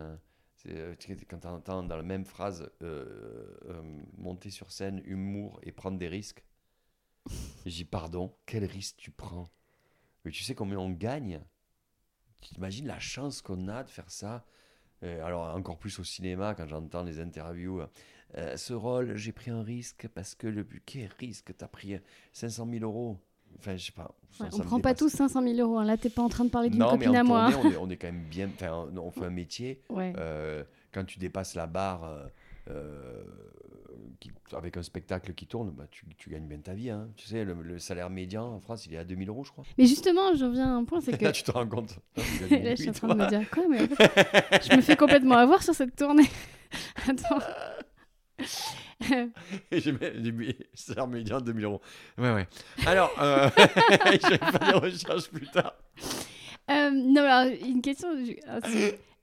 [0.66, 3.82] euh, c'est, quand tu entends dans la même phrase euh, euh,
[4.16, 6.45] monter sur scène, humour et prendre des risques,
[7.66, 9.51] dis pardon, quel risque tu prends?
[10.24, 11.41] Mais tu sais combien on gagne
[12.41, 14.45] t'imagines la chance qu'on a de faire ça
[15.05, 17.82] Euh, alors encore plus au cinéma quand j'entends les interviews.
[18.36, 22.01] euh, ce rôle, j'ai pris un risque parce que le quel risque T'as pris
[22.32, 23.16] 500 000 euros?
[23.59, 24.12] Enfin, je sais pas.
[24.32, 25.78] ça- Ouais, ça on me prend pas tous 500 000 euros.
[25.78, 25.84] hein.
[25.84, 27.51] Là, t'es pas en train de parler d'une Non, mais copine en à moi.
[27.53, 28.49] tournée, on, est, on est quand même bien.
[28.53, 29.80] Enfin, on fait un métier.
[29.89, 30.12] Ouais.
[30.16, 32.26] euh, quand tu dépasses la barre euh,
[32.70, 33.24] euh,
[34.20, 36.90] qui- avec un spectacle qui tourne, bah, tu, tu gagnes bien ta vie.
[36.90, 37.09] hein.
[37.16, 39.64] Tu sais, le, le salaire médian en France, il est à 2000 euros, je crois.
[39.76, 41.99] Mais justement, j'en viens à un point, c'est que Là, tu te rends compte.
[42.16, 42.22] Là,
[42.74, 45.36] je suis en train de me dire quoi, mais en fait, je me fais complètement
[45.36, 46.28] avoir sur cette tournée.
[47.09, 47.38] Attends.
[49.72, 49.92] J'ai
[50.32, 51.80] mis- salaire médian 2000 euros.
[52.18, 52.46] Ouais, ouais.
[52.86, 55.74] Alors, euh, je vais faire des recherches plus tard.
[56.70, 58.09] Euh, non, alors, une question.
[58.24, 58.59] je- ah,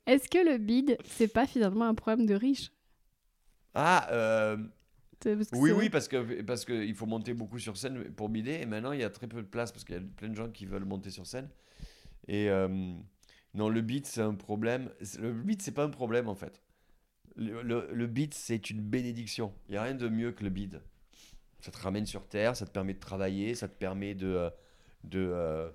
[0.07, 2.71] Est-ce que le bide, c'est pas finalement un problème de riche?
[3.75, 4.57] Ah, euh,
[5.23, 8.29] C'est- parce que Oui, oui, parce que parce qu'il faut monter beaucoup sur scène pour
[8.29, 8.59] bider.
[8.61, 10.35] Et maintenant, il y a très peu de place parce qu'il y a plein de
[10.35, 11.49] gens qui veulent monter sur scène.
[12.27, 12.67] Et euh,
[13.53, 14.89] non, le beat, c'est un problème.
[15.19, 16.61] Le beat, c'est pas un problème en fait.
[17.37, 19.53] Le, le, le beat, c'est une bénédiction.
[19.67, 20.75] Il n'y a rien de mieux que le beat.
[21.61, 24.27] Ça te ramène sur terre, ça te permet de travailler, ça te permet de.
[24.27, 24.49] euh,
[25.03, 25.71] de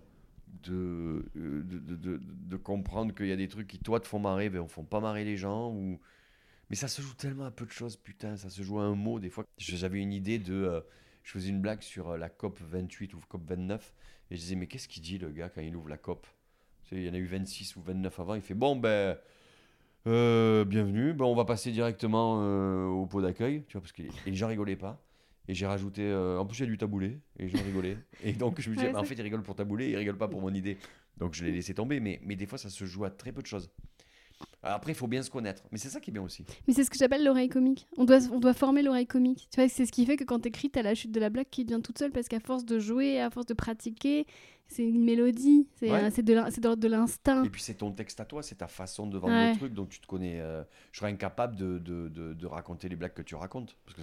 [0.65, 4.19] de, de, de, de- de comprendre qu'il y a des trucs qui, toi, te font
[4.19, 5.71] marrer, mais ne font pas marrer les gens.
[5.73, 6.01] Ou...
[6.71, 8.37] Mais ça se joue tellement à peu de choses, putain.
[8.37, 9.19] Ça se joue à un mot.
[9.19, 10.55] Des fois, j'avais une idée de.
[10.55, 10.81] euh,
[11.25, 13.93] je faisais une blague sur euh, la COP 28 ou COP 29.
[14.31, 16.27] Et je disais, mais qu'est-ce qu'il dit, le gars, quand il ouvre la COP?
[16.93, 18.35] Il y en a eu 26 ou 29 avant.
[18.35, 19.17] Il fait, bon, ben.
[20.07, 24.03] euh, bienvenue, ben, on va passer directement euh, au pot d'accueil, tu vois, parce que
[24.03, 25.03] et les gens rigolaient pas.
[25.49, 27.99] Et j'ai rajouté, euh, en plus il y a du taboulé, et les gens rigolaient.
[28.21, 30.19] Et donc je me disais, Ouais, bah, en fait ils rigolent pour taboulé, ils rigolent
[30.19, 30.79] pas pour mon idée.
[31.19, 33.43] Donc je l'ai laissé tomber, mais, mais des fois ça se joue à très peu
[33.43, 33.71] de choses.
[34.63, 36.45] Alors, après il faut bien se connaître, mais c'est ça qui est bien aussi.
[36.69, 37.87] Mais c'est ce que j'appelle l'oreille comique.
[37.97, 39.49] On doit, on doit former l'oreille comique.
[39.51, 41.49] Tu vois, c'est ce qui fait que quand t'écris, t'as la chute de la blague
[41.51, 44.27] qui vient toute seule parce qu'à force de jouer, à force de pratiquer,
[44.69, 46.05] c'est une mélodie, c'est Ouais.
[46.05, 47.43] euh, de l'instinct.
[47.45, 49.53] Et puis c'est ton texte à toi, c'est ta façon de vendre Ouais.
[49.53, 50.41] le truc, donc tu te connais.
[50.41, 53.97] euh, je serais incapable de, de, de, de raconter les blagues que tu racontes, parce
[53.97, 54.03] que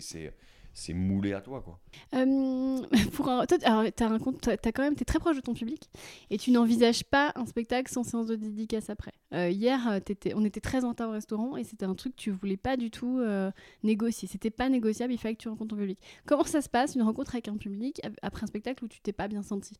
[0.00, 0.34] c'est-
[0.72, 1.80] c'est- moulé à toi, quoi.
[2.14, 2.80] Euh,
[3.14, 5.88] pour un, toi, t'as un compte, quand même, t'es très proche de ton public
[6.30, 9.12] et tu n'envisages pas un spectacle sans séance de dédicace après.
[9.32, 10.00] Euh, hier, euh,
[10.34, 12.76] on était très en retard au restaurant et c'était un truc que tu voulais pas
[12.76, 13.50] du tout euh,
[13.82, 14.26] négocier.
[14.28, 15.98] C'était pas négociable, il fallait que tu rencontres ton public.
[16.26, 19.00] Comment ça se passe une rencontre avec un public ap- après un spectacle où tu
[19.00, 19.74] t'es pas bien senti?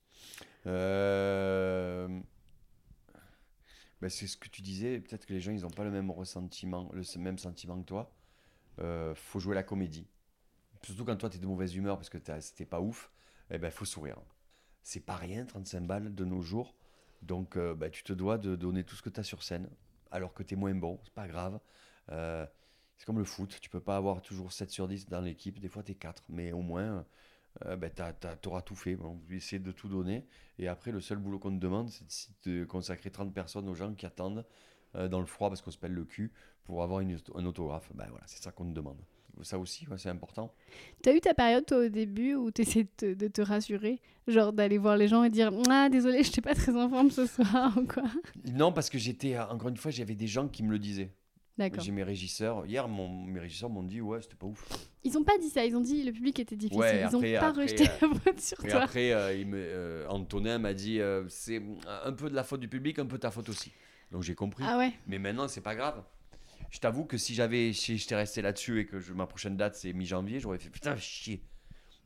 [0.67, 2.09] Euh,
[4.01, 6.11] ben, c'est ce que tu disais, peut-être que les gens ils n'ont pas le même
[6.11, 8.13] ressentiment, le même sentiment que toi.
[8.79, 10.07] Euh, faut jouer la comédie.
[10.83, 13.11] Surtout quand toi tu es de mauvaise humeur parce que c'était pas ouf,
[13.51, 14.19] eh ben faut sourire.
[14.83, 16.75] C'est pas rien 35 balles de nos jours.
[17.23, 19.69] Donc euh, ben, tu te dois de donner tout ce que tu as sur scène
[20.11, 21.61] alors que tu es moins bon, c'est pas grave.
[22.11, 22.47] Euh,
[22.97, 25.69] c'est comme le foot, tu peux pas avoir toujours 7 sur 10 dans l'équipe, des
[25.69, 27.05] fois tu es 4, mais au moins
[27.67, 28.97] euh, ben, tu auras tout fait.
[28.97, 30.27] Donc, essayer de tout donner.
[30.59, 33.95] Et après, le seul boulot qu'on te demande, c'est de consacrer 30 personnes aux gens
[33.95, 34.47] qui attendent
[34.95, 36.33] euh, dans le froid parce qu'on se pèle le cul
[36.65, 37.91] pour avoir un autographe.
[37.95, 39.01] Ben, voilà, c'est ça qu'on te demande.
[39.43, 40.53] Ça aussi, ouais, c'est important.
[41.03, 44.79] T'as eu ta période toi au début où t'essayais de de te rassurer, genre d'aller
[44.79, 47.87] voir les gens et dire ah désolé, je pas très en forme ce soir ou
[47.87, 48.05] quoi.
[48.53, 51.11] Non, parce que j'étais, encore une fois, j'avais des gens qui me le disaient.
[51.59, 51.83] D'accord.
[51.85, 52.65] J'ai mes régisseurs.
[52.65, 54.67] Hier, mon, mes régisseurs m'ont dit Ouais, c'était pas ouf.
[55.05, 56.81] Ils ont pas dit ça, ils ont dit le public était difficile.
[56.81, 58.81] Ouais, ils après- ont pas après, rejeté euh, la faute sur Et toi.
[58.83, 61.61] après, euh, il me, euh, Antonin m'a dit euh, C'est
[62.05, 63.73] un peu de la faute du public, un peu ta faute aussi.
[64.11, 64.65] Donc j'ai compris.
[64.67, 66.03] Ah ouais Mais maintenant, c'est pas grave.
[66.71, 69.75] Je t'avoue que si j'avais, si j'étais resté là-dessus et que je- ma prochaine date
[69.75, 71.43] c'est mi-janvier, j'aurais fait putain chier.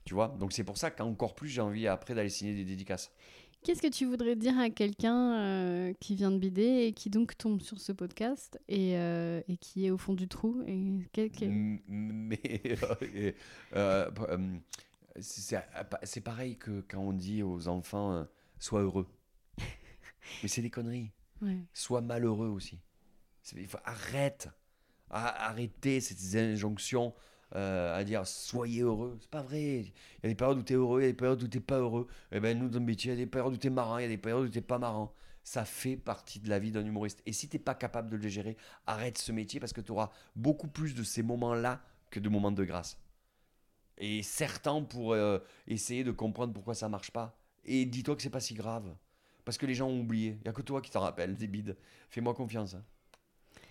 [0.04, 0.28] Tu vois?
[0.38, 3.10] Donc c'est pour ça qu'encore plus j'ai envie après d'aller signer des dédicaces.
[3.62, 7.34] Qu'est-ce que tu voudrais dire à quelqu'un euh, qui vient de bider et qui donc
[7.38, 11.50] tombe sur ce podcast et, euh, et qui est au fond du trou et quel-
[11.88, 12.40] Mais
[13.74, 14.10] euh,
[15.20, 15.56] c'est
[16.02, 18.24] c'est pareil que quand on dit aux enfants euh,
[18.58, 19.06] sois heureux.
[20.42, 21.10] Mais c'est des conneries.
[21.40, 21.58] Ouais.
[21.72, 22.78] Sois malheureux aussi.
[23.84, 24.48] Arrête,
[25.10, 27.14] A- arrêter ces injonctions
[27.56, 29.18] euh, à dire soyez heureux.
[29.20, 29.62] C'est pas vrai.
[29.62, 29.92] Il
[30.24, 31.60] y a des périodes où tu es heureux, il y a des périodes où tu
[31.60, 32.06] pas heureux.
[32.32, 33.98] Et ben nous dans le métier, il y a des périodes où tu es marrant,
[33.98, 35.14] il y a des périodes où tu pas marrant.
[35.44, 37.22] Ça fait partie de la vie d'un humoriste.
[37.26, 40.10] Et si t'es pas capable de le gérer, arrête ce métier parce que tu auras
[40.36, 42.98] beaucoup plus de ces moments-là que de moments de grâce.
[43.98, 47.36] Et certains pour euh, essayer de comprendre pourquoi ça marche pas.
[47.64, 48.94] Et dis-toi que c'est pas si grave.
[49.44, 50.32] Parce que les gens ont oublié.
[50.40, 51.76] Il n'y a que toi qui t'en rappelles des bides.
[52.10, 52.74] Fais-moi confiance.
[52.74, 52.84] hein.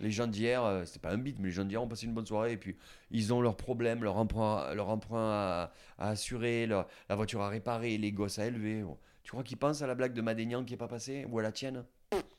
[0.00, 2.14] Les gens d'hier, euh, c'était pas un bide, mais les gens d'hier ont passé une
[2.14, 2.76] bonne soirée et puis
[3.10, 7.48] ils ont leurs problèmes, leur emprunt, leur emprunt à, à assurer, leur- la voiture à
[7.48, 8.82] réparer, les gosses à élever.
[8.82, 8.98] Bon.
[9.22, 11.42] Tu crois qu'ils pensent à la blague de Madénian qui est pas passée ou à
[11.42, 11.84] la tienne?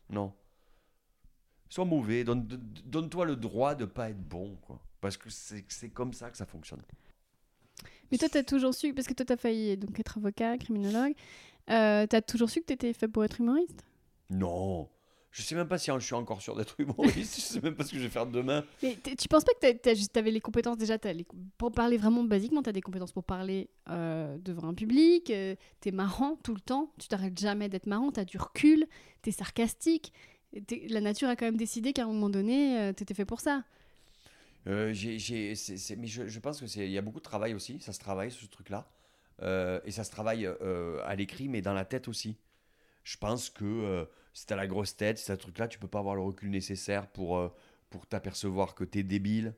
[0.10, 0.34] Non.
[1.70, 4.56] Sois mauvais, donne- donne- donne-toi le droit de pas être bon.
[4.62, 4.80] Quoi.
[5.02, 6.82] Parce que c'est c'est comme ça que ça fonctionne.
[8.12, 10.58] Mais toi, tu as toujours su, parce que toi, tu as failli donc, être avocat,
[10.60, 11.14] criminologue,
[11.72, 13.84] euh, tu as toujours su que tu étais fait pour être humoriste?
[14.30, 14.88] Non.
[15.38, 17.36] Je sais même pas si je suis encore sûr d'être humoriste.
[17.36, 18.64] je sais même pas ce que je vais faire demain.
[18.82, 21.26] Mais tu penses pas que tu avais les compétences déjà les-
[21.58, 25.90] Pour parler vraiment basiquement, tu as des compétences pour parler euh, devant un public, tu
[25.90, 28.88] es marrant tout le temps, tu t'arrêtes jamais d'être marrant, tu as du recul,
[29.24, 30.14] tu es sarcastique.
[30.90, 33.64] La nature a quand même décidé qu'à un moment donné, tu étais fait pour ça.
[34.68, 37.80] Euh, mais je, je pense que c'est, il y a beaucoup de travail aussi.
[37.82, 38.88] Ça se travaille ce truc-là,
[39.42, 42.38] Euh, et ça se travaille euh, à l'écrit, mais dans la tête aussi.
[43.06, 45.88] Je pense que euh, si t'as la grosse tête, si t'as ce truc-là, tu peux
[45.88, 47.50] pas avoir le recul nécessaire pour euh,
[47.92, 49.56] pour t'apercevoir que t'es débile,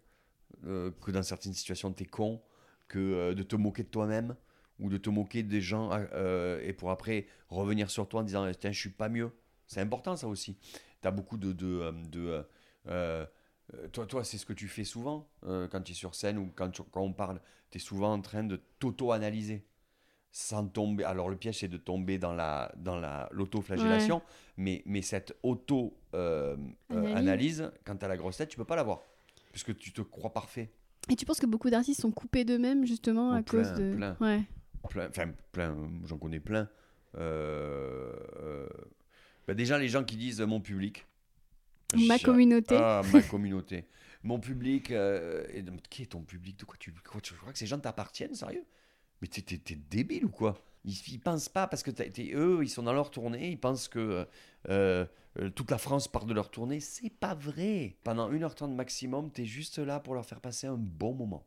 [0.65, 2.41] euh, que dans certaines situations t'es con,
[2.89, 4.35] que euh, de te moquer de toi-même
[4.79, 5.89] ou de te moquer des gens
[6.61, 9.31] et pour après revenir sur toi en disant tiens je suis pas mieux.
[9.65, 10.57] C'est important ça aussi.
[11.01, 12.45] T'as beaucoup de de, de
[13.91, 16.79] toi, toi c'est ce que tu fais souvent quand tu es sur scène ou quand,
[16.91, 17.41] quand on parle.
[17.71, 19.65] Tu es souvent en train de t'auto-analyser
[20.31, 21.03] sans tomber.
[21.03, 24.21] Alors, le piège, c'est de tomber dans la dans la l'autoflagellation,
[24.57, 27.71] mais, mais cette auto-analyse, Analyse.
[27.85, 29.01] quand tu as la grosse tête, tu peux pas l'avoir.
[29.51, 30.69] Puisque tu te crois parfait.
[31.09, 33.95] Et tu penses que beaucoup d'artistes sont coupés d'eux-mêmes justement Oh, à plein, cause de.
[33.95, 34.17] plein.
[34.19, 34.41] Ouais.
[34.89, 35.75] Plein, enfin, plein,
[36.05, 36.69] j'en connais plein.
[37.17, 38.67] Euh, euh,
[39.47, 41.05] bah, déjà, les gens qui disent euh, mon public.
[42.07, 42.75] Ma communauté.
[42.77, 43.85] Ah, ma communauté.
[44.23, 44.91] Mon public.
[44.91, 46.59] euh, et qui est ton public?
[46.59, 48.65] De quoi tu, quoi, tu crois que ces gens t'appartiennent, sérieux?
[49.21, 50.63] Mais t'es, t'es- t'es débile ou quoi?
[50.85, 53.87] Ils, ils pensent pas parce que t'es- eux, ils sont dans leur tournée, ils pensent
[53.87, 54.27] que
[54.69, 55.05] euh,
[55.39, 56.79] euh, toute la France part de leur tournée.
[56.79, 57.97] C'est pas vrai.
[58.03, 61.45] Pendant 1h30 maximum, t'es juste là pour leur faire passer un bon moment.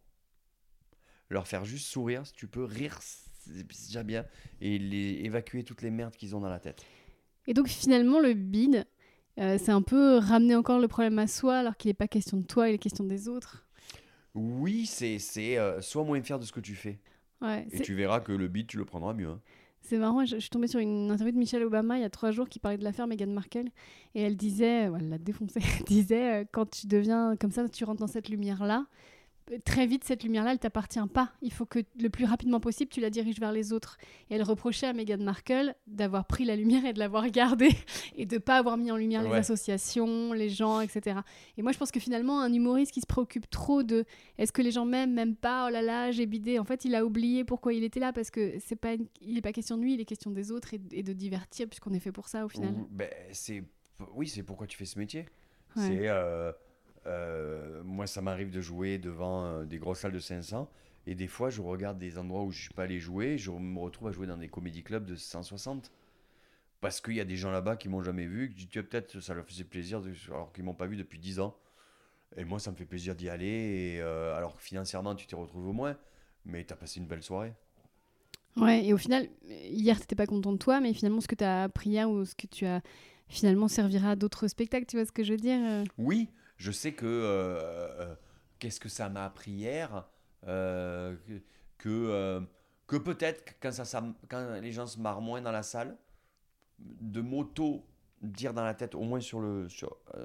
[1.30, 4.24] Leur faire juste sourire, si tu peux rire, c'est c'est déjà bien.
[4.60, 6.84] Et les, évacuer toutes les merdes qu'ils ont dans la tête.
[7.46, 8.86] Et donc finalement, le bide,
[9.38, 12.36] euh, c'est un peu ramener encore le problème à soi alors qu'il n'est pas question
[12.38, 13.66] de toi, il est question des autres?
[14.34, 17.00] Oui, c'est, c'est euh, sois moins fier de ce que tu fais.
[17.42, 19.28] Ouais, Et tu verras que le beat, tu le prendras mieux.
[19.28, 19.40] hein.
[19.82, 22.10] C'est marrant, je, je suis tombée sur une interview de Michelle Obama il y a
[22.10, 23.68] trois jours qui parlait de l'affaire Meghan Markle
[24.14, 27.84] et elle disait, elle l'a défoncé, elle disait euh, quand tu deviens comme ça, tu
[27.84, 28.86] rentres dans cette lumière-là,
[29.64, 31.32] très vite cette lumière-là, elle t'appartient pas.
[31.42, 33.96] Il faut que le plus rapidement possible tu la diriges vers les autres.
[34.30, 37.70] Et elle reprochait à Meghan Markle d'avoir pris la lumière et de l'avoir gardée
[38.16, 41.20] et de pas avoir mis en lumière les associations, les gens, etc.
[41.56, 44.04] Et moi je pense que finalement un humoriste qui se préoccupe trop de
[44.38, 46.58] est-ce que les gens m'aiment, m'aiment pas, oh là là, j'ai bidé.
[46.58, 49.36] En fait, il a oublié pourquoi il était là parce que c'est pas, une- il
[49.36, 51.92] est pas question de lui, il est question des autres et, et de divertir puisqu'on
[51.92, 52.74] est fait pour ça au final.
[52.90, 53.62] Ben, c'est,
[54.14, 55.26] oui, c'est pourquoi tu fais ce métier.
[55.76, 55.86] Ouais.
[55.86, 56.52] C'est, euh,
[57.06, 60.70] euh, moi, ça m'arrive de jouer devant euh, des grosses salles de 500.
[61.06, 63.38] Et des fois, je regarde des endroits où je suis pas allé jouer.
[63.38, 65.90] Je me retrouve à jouer dans des comédie clubs de 160.
[66.80, 68.50] Parce qu'il y a des gens là-bas qui m'ont jamais vu.
[68.54, 71.40] Que Tiens, peut-être ça leur faisait plaisir, de- alors qu'ils m'ont pas vu depuis 10
[71.40, 71.56] ans.
[72.36, 73.46] Et moi, ça me fait plaisir d'y aller.
[73.96, 75.96] Et, euh, alors que financièrement, tu t'y retrouves au moins.
[76.44, 77.52] Mais tu as passé une belle soirée.
[78.56, 81.44] Ouais, et au final, hier, t'étais pas content de toi, mais finalement, ce que tu
[81.44, 82.82] as appris hier ou ce que tu as
[83.28, 85.84] finalement servira à d'autres spectacles, tu vois ce que je veux dire euh?
[85.98, 86.28] Oui,
[86.60, 87.06] je sais que.
[87.06, 87.58] euh,
[88.00, 88.14] euh,
[88.58, 90.06] Qu'est-ce que ça m'a appris hier
[90.46, 91.16] euh,
[91.78, 92.44] Que,
[92.86, 95.96] peut-être quand, ça, quand les gens se marrent moins dans la salle,
[96.78, 97.86] de m'auto
[98.20, 99.66] dire dans la tête, au moins sur le,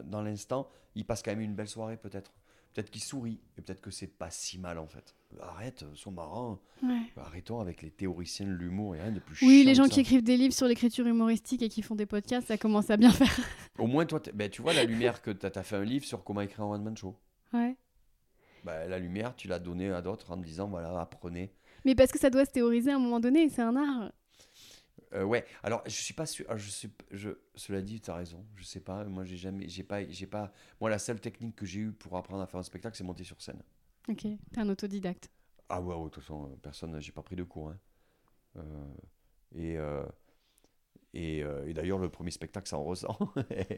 [0.03, 2.33] dans l'instant, ils passent quand même une belle soirée peut-être.
[2.73, 5.15] Peut-être qu'ils sourient, et peut-être que c'est pas si mal en fait.
[5.41, 6.59] Arrête, sois marrant.
[6.83, 7.01] Ouais.
[7.17, 10.23] Arrêtons avec les théoriciens de l'humour, a rien de plus Oui, les gens qui écrivent
[10.23, 13.39] des livres sur l'écriture humoristique et qui font des podcasts, ça commence à bien faire.
[13.79, 16.23] Au moins, toi, ben, tu vois la lumière que tu as, fait un livre sur
[16.23, 17.15] comment écrire un one-man show.
[17.53, 17.75] Ouais.
[18.63, 21.53] Ben, la lumière, tu l'as donnée à d'autres en disant, voilà, apprenez.
[21.85, 24.11] Mais parce que ça doit se théoriser à un moment donné, c'est un art.
[25.13, 26.45] Euh, ouais, alors je suis pas sûr.
[26.49, 28.45] ah, Je suis, je, cela dit, tu as raison.
[28.55, 29.03] Je sais pas.
[29.05, 30.51] Moi, j'ai jamais, j'ai pas, j'ai pas.
[30.81, 33.23] Moi, la seule technique que j'ai eue pour apprendre à faire un spectacle, c'est monter
[33.23, 33.61] sur scène.
[34.07, 35.29] Ok, t'es un autodidacte.
[35.69, 37.69] Ah ouais, de toute façon, euh, personne, j'ai pas pris de cours.
[37.69, 37.79] hein.
[38.57, 38.61] Euh,
[39.55, 40.05] et euh,
[41.13, 43.17] et, euh, et d'ailleurs, le premier spectacle, ça en ressent.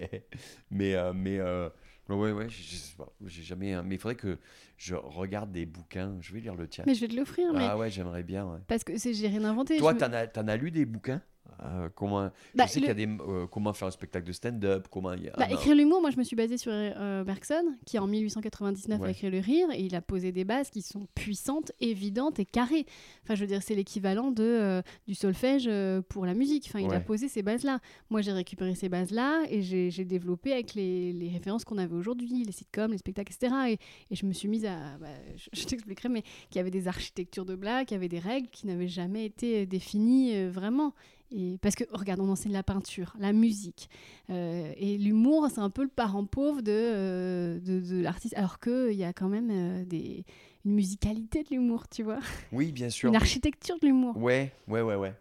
[0.72, 1.70] mais euh, mais euh,
[2.10, 2.48] ouais, ouais.
[2.50, 3.74] J'ai jamais.
[3.74, 4.40] hein, Mais il faudrait que
[4.76, 6.18] je regarde des bouquins.
[6.20, 6.84] Je vais lire le tien.
[6.88, 8.46] Mais je vais te l'offrir, mais Ah ouais, j'aimerais bien.
[8.52, 8.60] ouais.
[8.68, 9.78] parce que j'ai rien inventé.
[9.78, 11.22] Toi, je me- t'en as, t'en as lu des bouquins?
[11.64, 13.18] Euh, comment, Bah, Je sais le- qu'il y a des.
[13.24, 15.32] euh, comment faire un spectacle de stand-up Comment il y a.
[15.38, 19.00] Bah, ah, écrire l'humour, moi je me suis basée sur euh, Bergson, qui en 1899
[19.00, 19.12] a Ouais.
[19.12, 22.86] écrit le rire, et il a posé des bases qui sont puissantes, évidentes et carrées.
[23.24, 26.66] Enfin, je veux dire, c'est l'équivalent de, euh, du solfège euh, pour la musique.
[26.68, 27.80] Enfin, il a posé ces bases-là.
[28.10, 32.44] Moi, j'ai récupéré ces bases-là et j'ai développé avec les, les références qu'on avait aujourd'hui,
[32.44, 33.54] les sitcoms, les spectacles, etc.
[33.70, 33.74] Et,
[34.12, 34.98] et je me suis mise à.
[35.00, 38.08] bah, je je t'expliquerai, mais qu'il y avait des architectures de blagues, qu'il y avait
[38.10, 40.94] des règles qui n'avaient jamais été définies euh, vraiment.
[41.32, 43.90] Et parce que, regarde, on enseigne la peinture, la musique.
[44.30, 48.34] euh, et l'humour, c'est un peu le parent pauvre de, euh, de, de l'artiste.
[48.38, 50.24] Alors qu'il y a quand même euh, des,
[50.64, 52.20] une musicalité de l'humour, tu vois.
[52.52, 53.10] Oui, bien sûr.
[53.10, 54.16] Une architecture de l'humour.
[54.18, 55.14] Ouais, ouais, ouais, ouais.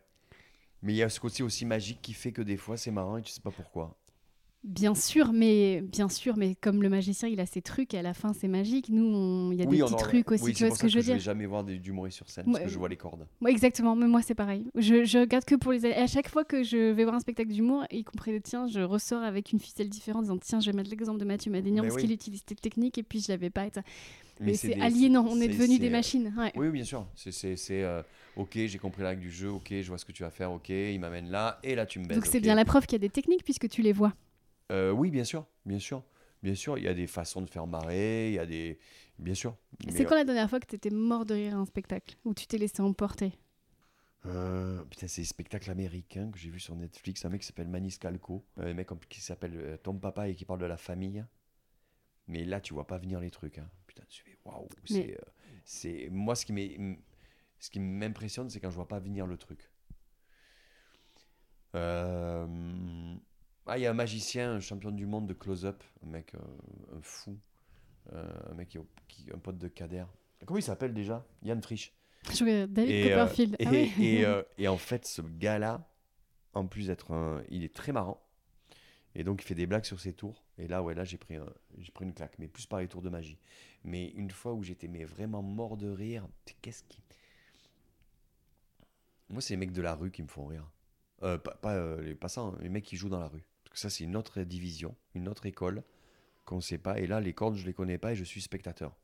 [0.82, 3.16] Mais il y a ce côté aussi magique qui fait que des fois c'est marrant
[3.16, 3.96] et tu sais pas pourquoi.
[4.66, 8.02] Bien sûr, mais bien sûr, mais comme le magicien, il a ses trucs et à
[8.02, 8.88] la fin c'est magique.
[8.88, 10.42] Nous, il y a oui, des petits en- trucs aussi.
[10.42, 12.28] Oui, tu vois ce que je veux je vais dire jamais voir des- d'humoristes sur
[12.28, 13.28] scène Ouais, parce que je vois les cordes.
[13.40, 14.66] Ouais, exactement, mais moi c'est pareil.
[14.74, 15.86] Je, je regarde que pour les.
[15.86, 18.66] Et à chaque fois que je vais voir un spectacle d'humour, y compris le tien,
[18.66, 21.52] je ressors avec une ficelle différente en disant Tiens, je vais mettre l'exemple de Mathieu
[21.52, 22.02] Madénian parce oui.
[22.02, 23.66] qu'il utilise cette technique et puis je l'avais pas.
[23.66, 23.82] Et, ça.
[24.40, 26.34] Mais c'est des- aliénant, on est c'est- devenus des euh, machines.
[26.36, 26.52] Ouais.
[26.56, 27.06] Oui, bien sûr.
[27.14, 28.02] C'est, euh,
[28.34, 30.50] ok, j'ai compris la règle du jeu, ok, je vois ce que tu vas faire,
[30.50, 32.06] ok, il m'amène là, et là tu me.
[32.06, 34.12] Donc c'est bien la preuve qu'il y a des techniques puisque tu les vois.
[34.72, 36.02] Euh, oui, bien sûr, bien sûr.
[36.42, 38.78] Bien sûr, il y a des façons de faire marrer, il y a des.
[39.18, 39.56] Bien sûr.
[39.80, 42.16] C'est Mais, quand la dernière fois que tu étais mort de rire à un spectacle
[42.24, 43.32] Où tu t'es laissé emporter?
[44.26, 47.24] Euh, putain, c'est des spectacles américains que j'ai vu sur Netflix.
[47.24, 50.44] Un mec qui s'appelle Manis Calco, un mec qui s'appelle euh, Tom Papa et qui
[50.44, 51.24] parle de la famille.
[52.28, 53.58] Mais là, tu vois pas venir les trucs.
[53.58, 53.70] Hein.
[53.86, 54.68] Putain, tu fais waouh.
[54.84, 55.30] C'est, euh,
[55.64, 56.52] c'est moi ce qui
[57.58, 59.70] ce qui m'impressionne, c'est quand je vois pas venir le truc.
[61.74, 63.16] Euh,
[63.66, 66.38] Ah, il y a un magicien, un champion du monde de close-up, un mec, euh,
[66.96, 67.36] un fou,
[68.12, 70.04] Euh, un mec qui, qui- un pote de Kader.
[70.44, 71.26] Comment il s'appelle déjà?
[71.42, 71.92] Yann Frisch.
[72.32, 73.56] Je David Et, euh, Copperfield.
[73.58, 73.90] et, Ah ouais.
[73.98, 74.24] et,
[74.58, 75.88] et en fait, ce gars-là,
[76.54, 77.42] en plus d'être un.
[77.50, 78.22] Il est très marrant.
[79.16, 80.44] Et donc, il fait des blagues sur ses tours.
[80.56, 82.38] Et là, ouais, là, j'ai pris, un- j'ai pris une claque.
[82.38, 83.38] Mais plus par les tours de magie.
[83.82, 86.28] Mais une fois où j'étais mais vraiment mort de rire,
[86.62, 87.00] qu'est-ce qui.
[89.30, 90.70] Moi, c'est les mecs de la rue qui me font rire.
[91.24, 93.42] Euh, pas pas, euh, les passants, les mecs qui jouent dans la rue.
[93.77, 95.83] Ça, c'est une autre division, une autre école
[96.47, 96.99] qu'on ne sait pas.
[96.99, 98.97] Et là, les cordes, je les connais pas et je suis spectateur.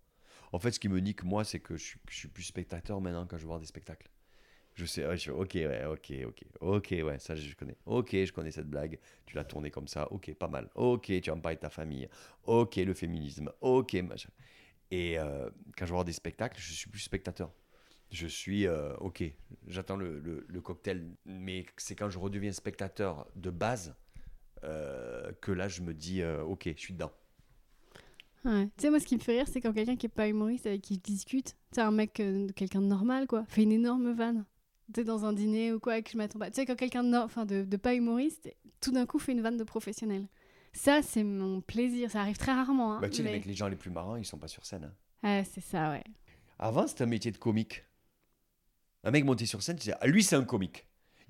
[0.52, 3.26] En fait, ce qui me nique, moi, c'est que je suis, suis plus spectateur maintenant
[3.26, 4.08] quand je voir des spectacles.
[4.74, 7.76] Je sais, ok, ouais, ok, ok, ok, ouais, ça je connais.
[7.84, 8.98] Ok, je connais cette blague.
[9.26, 10.10] Tu l'as tournée comme ça.
[10.10, 10.70] Ok, pas mal.
[10.74, 12.08] Ok, tu me parler de ta famille.
[12.44, 13.52] Ok, le féminisme.
[13.60, 14.30] Ok, machin.
[14.90, 17.52] Et euh, quand je voir des spectacles, je suis plus spectateur.
[18.10, 19.22] Je suis, euh, ok,
[19.66, 21.06] j'attends le, cocktail.
[21.26, 23.94] Mais c'est quand je redeviens spectateur de base
[24.62, 27.12] que là, je me dis, euh, ok, je suis dedans.
[28.44, 28.66] Ouais.
[28.76, 30.66] Tu sais, moi, ce qui me fait rire, c'est quand quelqu'un qui est pas humoriste
[30.66, 33.72] avec qui je discute, tu sais, un mec, euh, quelqu'un de normal, quoi, fait une
[33.72, 34.44] énorme vanne.
[34.92, 36.50] Tu sais, dans un dîner ou quoi, et que je m'attends pas.
[36.50, 39.32] Tu sais, quand quelqu'un de, no- enfin, de, de pas humoriste, tout d'un coup fait
[39.32, 40.26] une vanne de professionnel.
[40.72, 42.10] Ça, c'est mon plaisir.
[42.10, 42.94] Ça arrive très rarement.
[42.94, 44.48] Hein, bah, tu sais, les mais- mecs, les gens les plus marrants, ils sont pas
[44.48, 44.84] sur scène.
[45.22, 45.28] hein.
[45.28, 46.02] Ouais, c'est ça, ouais.
[46.58, 47.84] Avant, c'était un métier de comique.
[49.04, 50.84] Un mec monté sur scène, tu disais, ah, lui, c'est un comique.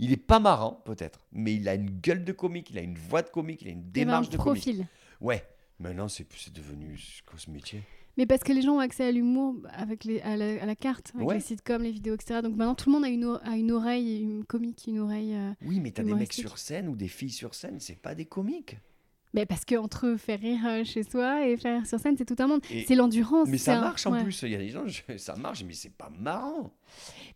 [0.05, 2.99] Il est pas marrant, peut-être, mais il a une gueule de comique, il a une
[2.99, 4.63] voix de comique, il a une démarche de comique.
[4.65, 4.87] profil.
[5.21, 5.45] Ouais,
[5.79, 6.99] maintenant, c'est devenu
[7.37, 7.83] ce métier?
[8.17, 10.75] Mais parce que les gens ont accès à l'humour avec les, à, la, à la
[10.75, 11.35] carte, avec Ouais.
[11.37, 12.41] les sitcoms, les vidéos, etc.
[12.43, 15.35] Donc maintenant, tout le monde a une, a une oreille une comique, une oreille.
[15.35, 18.15] euh, Oui, mais t'as des mecs sur scène ou des filles sur scène, c'est pas
[18.17, 18.77] des comiques.
[19.35, 22.25] Mais parce que entre faire rire euh, chez soi et faire rire sur scène, c'est
[22.27, 22.61] tout un monde.
[22.87, 23.49] C'est l'endurance.
[23.49, 24.23] Mais ça un- marche en ouais.
[24.23, 24.43] plus.
[24.43, 26.71] Il y a des gens, je- ça marche, mais c'est pas marrant.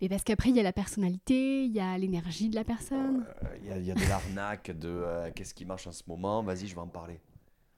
[0.02, 3.24] Mais parce qu'après, il y a la personnalité, il y a l'énergie de la personne.
[3.44, 5.92] Euh, Il y, a- il y a de l'arnaque, de euh, qu'est-ce qui marche en
[5.92, 7.18] ce moment, vas-y, je vais en parler.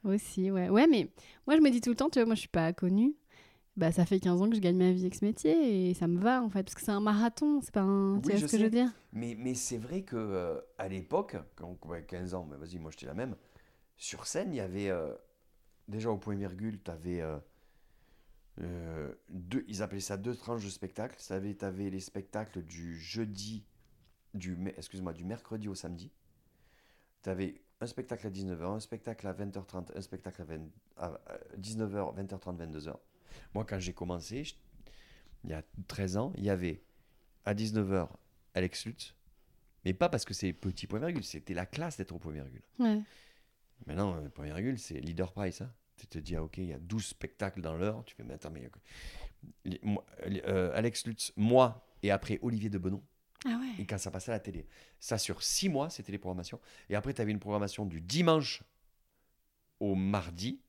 [0.05, 0.69] Aussi, ouais.
[0.69, 1.09] Ouais, mais
[1.47, 3.15] moi, je me dis tout le temps, tu vois, moi, je suis pas connue.
[3.77, 6.09] Bah, ça fait 15 ans que je gagne ma vie avec ce métier et ça
[6.09, 6.65] me va, en fait.
[6.65, 8.19] Parce que c'est un marathon, c'est pas un.
[8.21, 8.91] tu Oui, vois je ce que je veux dire?
[9.13, 12.91] Mais, mais c'est vrai que euh, à l'époque, quand ouais, 15 ans, mais vas-y, moi
[12.91, 13.37] j'étais la même,
[13.99, 15.13] sur scène, il y avait euh,
[15.89, 17.21] déjà au point virgule, tu avais
[18.61, 21.17] euh, deux, ils appelaient ça deux tranches de spectacle.
[21.19, 23.65] Tu avais les spectacles du jeudi,
[24.35, 26.11] du, excuse-moi, du mercredi au samedi.
[27.23, 30.61] Tu avais un spectacle à 19h, un spectacle à 20h30, un spectacle à, 20
[30.97, 31.21] à
[31.59, 32.97] 19h, 20h30, 22h.
[33.55, 34.43] Moi, quand j'ai commencé,
[35.45, 36.83] il y a 13 ans, il y avait
[37.45, 38.09] à 19h
[38.55, 39.15] Alex Lutz,
[39.85, 42.63] mais pas parce que c'est petit point virgule, c'était la classe d'être au point virgule.
[42.81, 43.01] Ouais.
[43.87, 45.61] Maintenant, euh, point virgule, c'est leader price.
[45.63, 45.73] Hein.
[45.97, 48.05] Tu te dis, ah, ok, il y a 12 spectacles dans l'heure.
[48.05, 48.71] Tu fais, mais attends, mais.
[49.65, 53.03] les- moi- les- euh, Alex Lutz, moi, et après Olivier de Benon,
[53.45, 53.87] Ah et ouais.
[53.87, 54.67] quand ça passait à la télé.
[55.01, 56.61] Ça, sur 6 mois, c'était les programmations.
[56.89, 58.63] Et après, tu avais une programmation du dimanche
[59.81, 60.61] au mardi.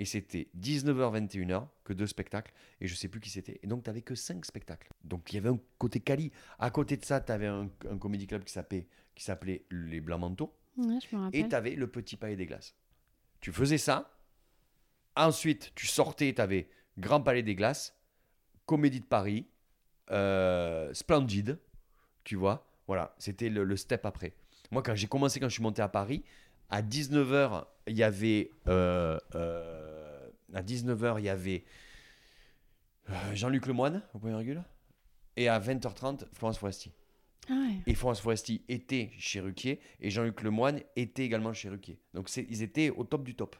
[0.00, 2.52] Et c'était 19h, 21h, que deux spectacles.
[2.80, 3.58] Et je sais plus qui c'était.
[3.62, 4.88] Et donc, tu n'avais que 5 spectacles.
[5.02, 6.30] Donc, il y avait un côté quali.
[6.60, 8.86] À côté de ça, tu avais un, un comédie club qui s'appelait,
[9.16, 10.54] qui s'appelait Les Blancs Manteaux.
[10.78, 12.74] Ouais, je me Et tu avais le petit palais des glaces.
[13.40, 14.10] Tu faisais ça.
[15.16, 17.96] Ensuite, tu sortais, tu avais Grand Palais des Glaces,
[18.66, 19.46] Comédie de Paris,
[20.10, 21.58] euh, Splendide,
[22.24, 22.66] tu vois.
[22.86, 24.34] Voilà, c'était le, le step après.
[24.70, 26.24] Moi, quand j'ai commencé, quand je suis monté à Paris,
[26.70, 28.50] à 19h, il y avait.
[28.68, 31.64] euh, euh, à 19h, il y avait
[33.32, 34.62] Jean-Luc Lemoine, au point virgule.
[35.36, 36.92] Et à 20h30, Florence Foresti.
[37.50, 37.80] Ah ouais.
[37.86, 41.98] Et Florence Foresti était chez Ruquier et Jean-Luc Lemoine était également chez Ruquier.
[42.14, 43.56] Donc ils étaient au top du top.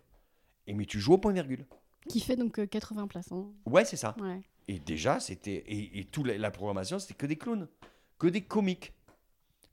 [0.66, 1.64] Et mais tu joues au point virgule.
[2.08, 3.32] Qui fait donc euh, 80 places.
[3.32, 3.50] hein.
[3.66, 4.14] Ouais, c'est ça.
[4.20, 4.40] Ouais.
[4.66, 5.64] Et déjà, c'était.
[5.66, 7.68] Et, et toute la, la programmation, c'était que des clowns.
[8.18, 8.92] Que des comiques.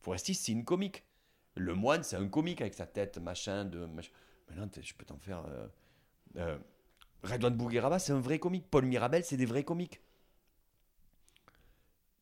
[0.01, 1.03] Foresti, c'est une comique.
[1.55, 3.85] Le moine, c'est un comique avec sa tête, machin, de.
[3.85, 4.11] Machin.
[4.49, 5.43] Maintenant, je peux t'en faire.
[5.45, 5.67] Euh,
[6.37, 6.57] euh,
[7.23, 8.65] Redouane Bougueraba, c'est un vrai comique.
[8.69, 10.01] Paul Mirabel, c'est des vrais comiques.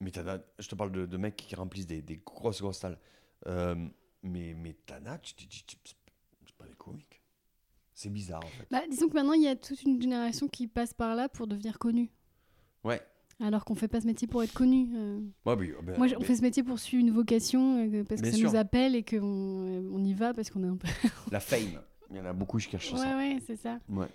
[0.04, 2.80] Mais t'en as- je te parle de, de mecs qui remplissent des, des grosses, grosses
[2.80, 3.00] salles.
[3.48, 3.76] Euh,
[4.22, 4.56] mais
[5.06, 5.64] as, tu te dis,
[6.46, 7.22] c'est pas des comiques.
[7.94, 8.68] C'est bizarre, en fait.
[8.72, 11.48] Bah, disons que maintenant, il y a toute une génération qui passe par là pour
[11.48, 12.10] devenir connue.
[12.84, 13.02] Ouais.
[13.40, 14.90] Alors qu'on fait pas ce métier pour être connu.
[14.96, 15.20] euh.
[15.46, 18.04] Ouais, mais- ben- Moi, j- on mais fait ce métier pour suivre une vocation, euh,
[18.04, 18.50] parce que Bien ça sûr.
[18.52, 19.18] nous appelle et qu'on
[19.68, 20.88] euh, on y va parce qu'on est un peu.
[21.32, 21.82] La fame.
[22.10, 23.18] Il y en a beaucoup qui cherchent Ouais, ça.
[23.18, 23.80] ouais, c'est ça.
[23.90, 24.08] Ouais.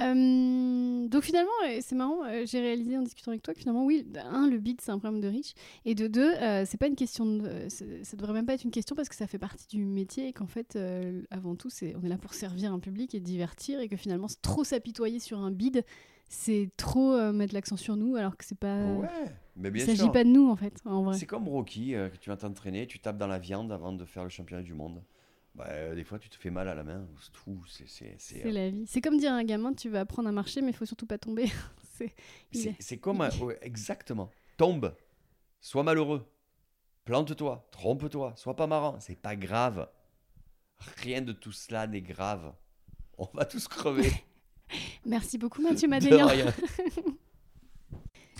[0.00, 3.84] Euh, donc finalement, euh, c'est marrant, euh, j'ai réalisé en discutant avec toi que finalement,
[3.84, 6.88] oui, un, le beat, c'est un problème de riche, et de deux, euh, c'est pas
[6.88, 9.66] une question, de, ça devrait même pas être une question parce que ça fait partie
[9.68, 12.80] du métier et qu'en fait, euh, avant tout, c'est, on est là pour servir un
[12.80, 15.84] public et divertir, et que finalement, trop s'apitoyer sur un bid,
[16.28, 19.08] c'est trop mettre l'accent sur nous, alors que c'est pas, Ouais,
[19.56, 20.12] mais il bien s'agit sûr.
[20.12, 21.16] pas de nous en fait, en vrai.
[21.18, 24.24] C'est comme Rocky, que tu vas t'entraîner, tu tapes dans la viande avant de faire
[24.24, 25.02] le championnat du monde.
[25.54, 27.06] Bah, euh, des fois, tu te fais mal à la main.
[27.20, 27.62] C'est tout.
[27.68, 28.86] C'est, c'est, c'est, C'est la vie.
[28.86, 31.06] C'est comme dire à un gamin, tu vas apprendre à marcher, mais il faut surtout
[31.06, 31.46] pas tomber.
[32.52, 33.20] c'est, comme.
[33.20, 34.30] un- ouais, exactement.
[34.56, 34.94] Tombe.
[35.60, 36.26] Sois malheureux.
[37.04, 37.68] Plante-toi.
[37.70, 38.34] Trompe-toi.
[38.36, 38.98] Sois pas marrant.
[39.00, 39.88] C'est pas grave.
[41.02, 42.52] Rien de tout cela n'est grave.
[43.16, 44.10] On va tous crever.
[45.06, 46.52] Merci beaucoup Mathieu rien.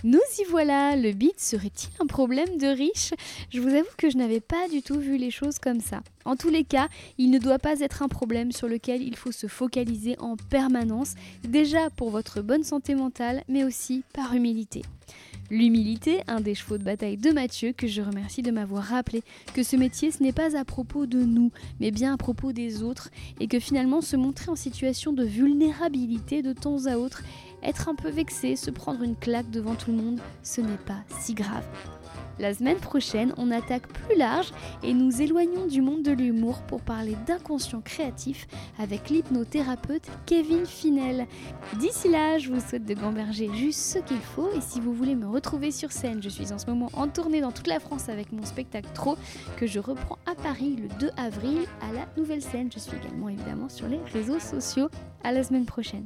[0.05, 3.15] Nous y voilà, le beat serait-il un problème de riche?
[3.49, 6.03] Je vous avoue que je n'avais pas du tout vu les choses comme ça.
[6.25, 9.31] En tous les cas, il ne doit pas être un problème sur lequel il faut
[9.31, 14.83] se focaliser en permanence, déjà pour votre bonne santé mentale, mais aussi par humilité.
[15.51, 19.61] L'humilité, un des chevaux de bataille de Mathieu, que je remercie de m'avoir rappelé que
[19.61, 23.09] ce métier ce n'est pas à propos de nous, mais bien à propos des autres,
[23.39, 27.23] et que finalement se montrer en situation de vulnérabilité de temps à autre
[27.63, 31.03] être un peu vexé, se prendre une claque devant tout le monde, ce n'est pas
[31.19, 31.65] si grave.
[32.37, 34.51] La semaine prochaine, on attaque plus large
[34.83, 38.47] et nous éloignons du monde de l'humour pour parler d'inconscient créatif
[38.77, 41.27] avec l'hypnothérapeute Kevin Finel.
[41.79, 45.15] D'ici là, je vous souhaite de gamberger juste ce qu'il faut et si vous voulez
[45.15, 48.09] me retrouver sur scène, je suis en ce moment en tournée dans toute la France
[48.09, 49.15] avec mon spectacle Trop
[49.55, 52.69] que je reprends à Paris le 2 avril à la nouvelle scène.
[52.73, 54.89] Je suis également évidemment sur les réseaux sociaux.
[55.23, 56.05] À la semaine prochaine.